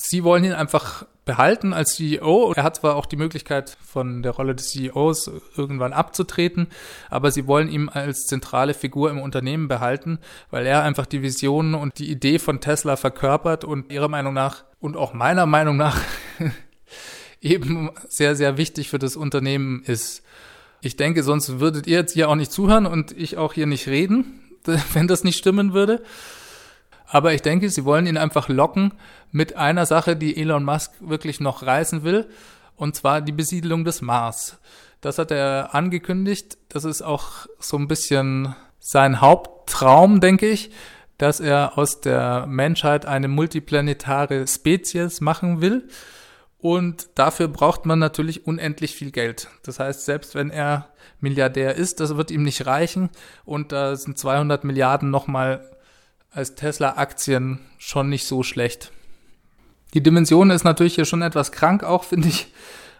Sie 0.00 0.22
wollen 0.22 0.44
ihn 0.44 0.52
einfach 0.52 1.06
behalten 1.24 1.72
als 1.72 1.96
CEO. 1.96 2.52
Er 2.52 2.62
hat 2.62 2.76
zwar 2.76 2.94
auch 2.94 3.04
die 3.04 3.16
Möglichkeit, 3.16 3.76
von 3.84 4.22
der 4.22 4.30
Rolle 4.30 4.54
des 4.54 4.70
CEOs 4.70 5.28
irgendwann 5.56 5.92
abzutreten, 5.92 6.68
aber 7.10 7.32
sie 7.32 7.48
wollen 7.48 7.68
ihn 7.68 7.88
als 7.88 8.26
zentrale 8.26 8.74
Figur 8.74 9.10
im 9.10 9.18
Unternehmen 9.18 9.66
behalten, 9.66 10.20
weil 10.52 10.66
er 10.66 10.84
einfach 10.84 11.04
die 11.04 11.20
Visionen 11.20 11.74
und 11.74 11.98
die 11.98 12.12
Idee 12.12 12.38
von 12.38 12.60
Tesla 12.60 12.94
verkörpert 12.94 13.64
und 13.64 13.90
ihrer 13.90 14.06
Meinung 14.06 14.34
nach 14.34 14.62
und 14.78 14.96
auch 14.96 15.14
meiner 15.14 15.46
Meinung 15.46 15.76
nach 15.76 16.00
eben 17.40 17.90
sehr, 18.08 18.36
sehr 18.36 18.56
wichtig 18.56 18.88
für 18.88 19.00
das 19.00 19.16
Unternehmen 19.16 19.82
ist. 19.82 20.22
Ich 20.80 20.94
denke, 20.94 21.24
sonst 21.24 21.58
würdet 21.58 21.88
ihr 21.88 21.98
jetzt 21.98 22.12
hier 22.12 22.28
auch 22.28 22.36
nicht 22.36 22.52
zuhören 22.52 22.86
und 22.86 23.10
ich 23.18 23.36
auch 23.36 23.52
hier 23.52 23.66
nicht 23.66 23.88
reden, 23.88 24.40
wenn 24.92 25.08
das 25.08 25.24
nicht 25.24 25.38
stimmen 25.38 25.74
würde. 25.74 26.04
Aber 27.10 27.32
ich 27.32 27.42
denke, 27.42 27.70
sie 27.70 27.84
wollen 27.84 28.06
ihn 28.06 28.18
einfach 28.18 28.48
locken 28.48 28.92
mit 29.32 29.56
einer 29.56 29.86
Sache, 29.86 30.14
die 30.14 30.36
Elon 30.36 30.64
Musk 30.64 30.92
wirklich 31.00 31.40
noch 31.40 31.62
reißen 31.62 32.04
will, 32.04 32.28
und 32.76 32.94
zwar 32.94 33.22
die 33.22 33.32
Besiedlung 33.32 33.84
des 33.84 34.02
Mars. 34.02 34.58
Das 35.00 35.18
hat 35.18 35.30
er 35.30 35.74
angekündigt. 35.74 36.58
Das 36.68 36.84
ist 36.84 37.02
auch 37.02 37.46
so 37.58 37.76
ein 37.76 37.88
bisschen 37.88 38.54
sein 38.78 39.20
Haupttraum, 39.20 40.20
denke 40.20 40.48
ich, 40.48 40.70
dass 41.16 41.40
er 41.40 41.78
aus 41.78 42.00
der 42.00 42.46
Menschheit 42.46 43.06
eine 43.06 43.28
multiplanetare 43.28 44.46
Spezies 44.46 45.20
machen 45.20 45.60
will. 45.60 45.88
Und 46.58 47.08
dafür 47.14 47.48
braucht 47.48 47.86
man 47.86 48.00
natürlich 48.00 48.46
unendlich 48.46 48.94
viel 48.94 49.12
Geld. 49.12 49.48
Das 49.62 49.78
heißt, 49.80 50.04
selbst 50.04 50.34
wenn 50.34 50.50
er 50.50 50.88
Milliardär 51.20 51.74
ist, 51.76 52.00
das 52.00 52.16
wird 52.16 52.30
ihm 52.30 52.42
nicht 52.42 52.66
reichen. 52.66 53.10
Und 53.44 53.72
da 53.72 53.96
sind 53.96 54.18
200 54.18 54.64
Milliarden 54.64 55.10
nochmal 55.10 55.77
als 56.30 56.54
Tesla-Aktien 56.54 57.60
schon 57.78 58.08
nicht 58.08 58.26
so 58.26 58.42
schlecht. 58.42 58.92
Die 59.94 60.02
Dimension 60.02 60.50
ist 60.50 60.64
natürlich 60.64 60.94
hier 60.96 61.04
schon 61.04 61.22
etwas 61.22 61.52
krank 61.52 61.82
auch, 61.84 62.04
finde 62.04 62.28
ich. 62.28 62.52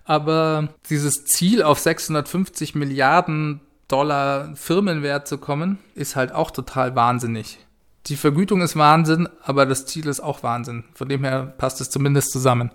Aber 0.05 0.69
dieses 0.89 1.27
Ziel 1.27 1.63
auf 1.63 1.79
650 1.79 2.75
Milliarden 2.75 3.61
Dollar 3.89 4.55
Firmenwert 4.55 5.29
zu 5.29 5.39
kommen, 5.39 5.79
ist 5.95 6.17
halt 6.17 6.33
auch 6.33 6.51
total 6.51 6.95
wahnsinnig. 6.95 7.59
Die 8.07 8.17
Vergütung 8.17 8.63
ist 8.63 8.77
Wahnsinn, 8.77 9.29
aber 9.43 9.67
das 9.67 9.87
Ziel 9.87 10.07
ist 10.07 10.21
auch 10.21 10.43
Wahnsinn. 10.43 10.85
Von 10.95 11.09
dem 11.09 11.25
her 11.25 11.55
passt 11.59 11.81
es 11.81 11.91
zumindest 11.91 12.31
zusammen. 12.31 12.71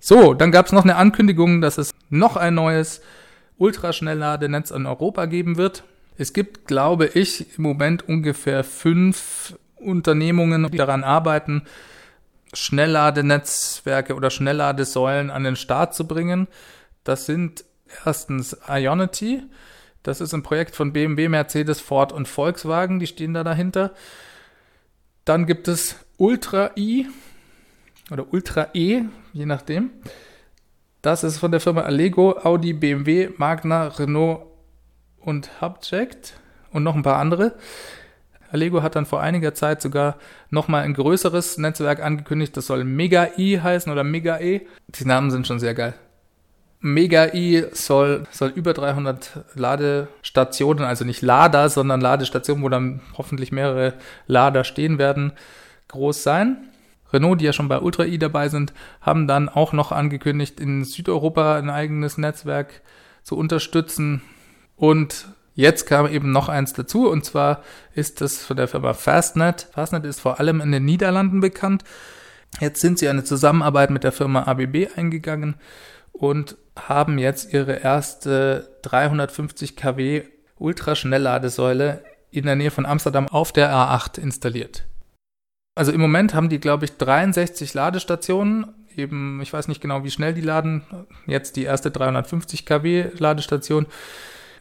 So, 0.00 0.32
dann 0.32 0.52
gab 0.52 0.66
es 0.66 0.72
noch 0.72 0.84
eine 0.84 0.96
Ankündigung, 0.96 1.60
dass 1.60 1.76
es 1.76 1.90
noch 2.08 2.36
ein 2.36 2.54
neues 2.54 3.00
Ultraschnellladenetz 3.58 4.70
in 4.70 4.86
Europa 4.86 5.26
geben 5.26 5.56
wird. 5.56 5.84
Es 6.18 6.32
gibt, 6.32 6.66
glaube 6.66 7.06
ich, 7.06 7.56
im 7.56 7.62
Moment 7.62 8.08
ungefähr 8.08 8.64
fünf 8.64 9.56
Unternehmungen, 9.76 10.68
die 10.68 10.76
daran 10.76 11.04
arbeiten, 11.04 11.62
Schnellladenetzwerke 12.52 14.16
oder 14.16 14.30
Schnellladesäulen 14.30 15.30
an 15.30 15.44
den 15.44 15.54
Start 15.54 15.94
zu 15.94 16.08
bringen. 16.08 16.48
Das 17.04 17.26
sind 17.26 17.64
erstens 18.04 18.56
Ionity. 18.68 19.44
Das 20.02 20.20
ist 20.20 20.34
ein 20.34 20.42
Projekt 20.42 20.74
von 20.74 20.92
BMW, 20.92 21.28
Mercedes, 21.28 21.80
Ford 21.80 22.12
und 22.12 22.26
Volkswagen. 22.26 22.98
Die 22.98 23.06
stehen 23.06 23.34
da 23.34 23.44
dahinter. 23.44 23.92
Dann 25.24 25.46
gibt 25.46 25.68
es 25.68 25.96
Ultra 26.16 26.72
i 26.76 27.06
oder 28.10 28.32
Ultra 28.32 28.70
E, 28.74 29.02
je 29.32 29.46
nachdem. 29.46 29.90
Das 31.00 31.22
ist 31.22 31.38
von 31.38 31.52
der 31.52 31.60
Firma 31.60 31.82
Allego, 31.82 32.36
Audi, 32.42 32.72
BMW, 32.72 33.30
Magna, 33.36 33.86
Renault 33.86 34.47
und 35.28 35.60
Hubject 35.60 36.34
und 36.72 36.82
noch 36.82 36.96
ein 36.96 37.02
paar 37.02 37.18
andere. 37.18 37.54
Allego 38.50 38.82
hat 38.82 38.96
dann 38.96 39.06
vor 39.06 39.20
einiger 39.20 39.54
Zeit 39.54 39.82
sogar 39.82 40.16
nochmal 40.50 40.82
ein 40.82 40.94
größeres 40.94 41.58
Netzwerk 41.58 42.02
angekündigt, 42.02 42.56
das 42.56 42.66
soll 42.66 42.84
Mega-I 42.84 43.60
heißen 43.62 43.92
oder 43.92 44.04
Mega-E. 44.04 44.62
Die 44.88 45.04
Namen 45.04 45.30
sind 45.30 45.46
schon 45.46 45.60
sehr 45.60 45.74
geil. 45.74 45.94
Mega-I 46.80 47.66
soll, 47.72 48.24
soll 48.30 48.50
über 48.50 48.72
300 48.72 49.44
Ladestationen, 49.54 50.84
also 50.84 51.04
nicht 51.04 51.22
Lader, 51.22 51.68
sondern 51.68 52.00
Ladestationen, 52.00 52.62
wo 52.62 52.68
dann 52.68 53.00
hoffentlich 53.18 53.52
mehrere 53.52 53.94
Lader 54.26 54.64
stehen 54.64 54.98
werden, 54.98 55.32
groß 55.88 56.22
sein. 56.22 56.68
Renault, 57.12 57.40
die 57.40 57.46
ja 57.46 57.52
schon 57.52 57.68
bei 57.68 57.80
Ultra 57.80 58.04
i 58.04 58.18
dabei 58.18 58.48
sind, 58.48 58.72
haben 59.00 59.26
dann 59.26 59.48
auch 59.48 59.72
noch 59.72 59.92
angekündigt, 59.92 60.60
in 60.60 60.84
Südeuropa 60.84 61.56
ein 61.56 61.70
eigenes 61.70 62.16
Netzwerk 62.16 62.82
zu 63.22 63.36
unterstützen. 63.36 64.22
Und 64.78 65.26
jetzt 65.54 65.86
kam 65.86 66.06
eben 66.06 66.30
noch 66.30 66.48
eins 66.48 66.72
dazu, 66.72 67.10
und 67.10 67.24
zwar 67.24 67.62
ist 67.94 68.20
das 68.20 68.38
von 68.38 68.56
der 68.56 68.68
Firma 68.68 68.94
Fastnet. 68.94 69.68
Fastnet 69.72 70.06
ist 70.06 70.20
vor 70.20 70.38
allem 70.40 70.60
in 70.60 70.72
den 70.72 70.84
Niederlanden 70.84 71.40
bekannt. 71.40 71.84
Jetzt 72.60 72.80
sind 72.80 72.98
sie 72.98 73.08
eine 73.08 73.24
Zusammenarbeit 73.24 73.90
mit 73.90 74.04
der 74.04 74.12
Firma 74.12 74.44
ABB 74.44 74.88
eingegangen 74.96 75.56
und 76.12 76.56
haben 76.76 77.18
jetzt 77.18 77.52
ihre 77.52 77.74
erste 77.80 78.78
350 78.82 79.76
kW 79.76 80.22
Ultraschnellladesäule 80.56 82.04
in 82.30 82.46
der 82.46 82.56
Nähe 82.56 82.70
von 82.70 82.86
Amsterdam 82.86 83.28
auf 83.28 83.52
der 83.52 83.70
A8 83.70 84.18
installiert. 84.18 84.86
Also 85.74 85.92
im 85.92 86.00
Moment 86.00 86.34
haben 86.34 86.48
die, 86.48 86.60
glaube 86.60 86.84
ich, 86.84 86.96
63 86.96 87.74
Ladestationen. 87.74 88.74
Eben, 88.96 89.40
ich 89.42 89.52
weiß 89.52 89.68
nicht 89.68 89.80
genau, 89.80 90.02
wie 90.02 90.10
schnell 90.10 90.34
die 90.34 90.40
laden. 90.40 90.82
Jetzt 91.26 91.56
die 91.56 91.64
erste 91.64 91.90
350 91.90 92.66
kW 92.66 93.10
Ladestation. 93.18 93.86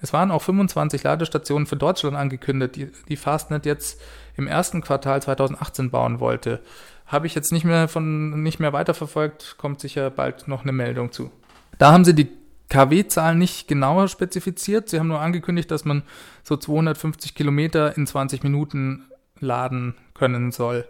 Es 0.01 0.13
waren 0.13 0.31
auch 0.31 0.41
25 0.41 1.03
Ladestationen 1.03 1.65
für 1.65 1.75
Deutschland 1.75 2.15
angekündigt, 2.15 2.75
die, 2.75 2.91
die 3.07 3.17
Fastnet 3.17 3.65
jetzt 3.65 3.99
im 4.35 4.47
ersten 4.47 4.81
Quartal 4.81 5.21
2018 5.21 5.89
bauen 5.89 6.19
wollte. 6.19 6.61
Habe 7.05 7.27
ich 7.27 7.35
jetzt 7.35 7.51
nicht 7.51 7.63
mehr 7.63 7.87
von 7.87 8.43
nicht 8.43 8.59
mehr 8.59 8.73
weiterverfolgt, 8.73 9.55
kommt 9.57 9.79
sicher 9.79 10.09
bald 10.09 10.47
noch 10.47 10.63
eine 10.63 10.71
Meldung 10.71 11.11
zu. 11.11 11.31
Da 11.77 11.91
haben 11.91 12.05
sie 12.05 12.13
die 12.13 12.29
KW-Zahlen 12.69 13.37
nicht 13.37 13.67
genauer 13.67 14.07
spezifiziert. 14.09 14.89
Sie 14.89 14.99
haben 14.99 15.07
nur 15.07 15.21
angekündigt, 15.21 15.71
dass 15.71 15.85
man 15.85 16.03
so 16.43 16.57
250 16.57 17.33
Kilometer 17.33 17.95
in 17.95 18.05
20 18.05 18.43
Minuten 18.43 19.05
laden 19.39 19.95
können 20.13 20.51
soll, 20.51 20.85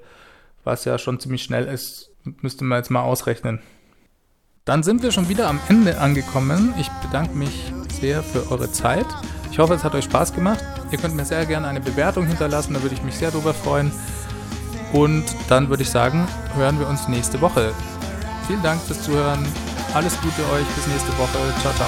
was 0.63 0.85
ja 0.85 0.97
schon 0.97 1.19
ziemlich 1.19 1.43
schnell 1.43 1.65
ist, 1.65 2.11
müsste 2.41 2.63
man 2.63 2.79
jetzt 2.79 2.89
mal 2.89 3.01
ausrechnen. 3.01 3.59
Dann 4.65 4.83
sind 4.83 5.03
wir 5.03 5.11
schon 5.11 5.29
wieder 5.29 5.47
am 5.47 5.59
Ende 5.69 5.99
angekommen. 5.99 6.73
Ich 6.77 6.89
bedanke 7.01 7.35
mich 7.35 7.71
sehr 7.99 8.23
für 8.23 8.51
eure 8.51 8.71
Zeit. 8.71 9.05
Ich 9.51 9.59
hoffe, 9.59 9.73
es 9.73 9.83
hat 9.83 9.95
euch 9.95 10.05
Spaß 10.05 10.33
gemacht. 10.33 10.63
Ihr 10.91 10.97
könnt 10.97 11.15
mir 11.15 11.25
sehr 11.25 11.45
gerne 11.45 11.67
eine 11.67 11.81
Bewertung 11.81 12.25
hinterlassen, 12.25 12.73
da 12.73 12.81
würde 12.81 12.95
ich 12.95 13.03
mich 13.03 13.15
sehr 13.15 13.31
darüber 13.31 13.53
freuen. 13.53 13.91
Und 14.93 15.25
dann 15.49 15.69
würde 15.69 15.83
ich 15.83 15.89
sagen, 15.89 16.27
hören 16.55 16.79
wir 16.79 16.87
uns 16.87 17.07
nächste 17.07 17.41
Woche. 17.41 17.73
Vielen 18.47 18.63
Dank 18.63 18.81
fürs 18.81 19.03
Zuhören. 19.03 19.45
Alles 19.93 20.15
Gute 20.21 20.41
euch. 20.53 20.65
Bis 20.75 20.87
nächste 20.87 21.11
Woche. 21.17 21.37
Ciao, 21.61 21.73
ciao. 21.73 21.87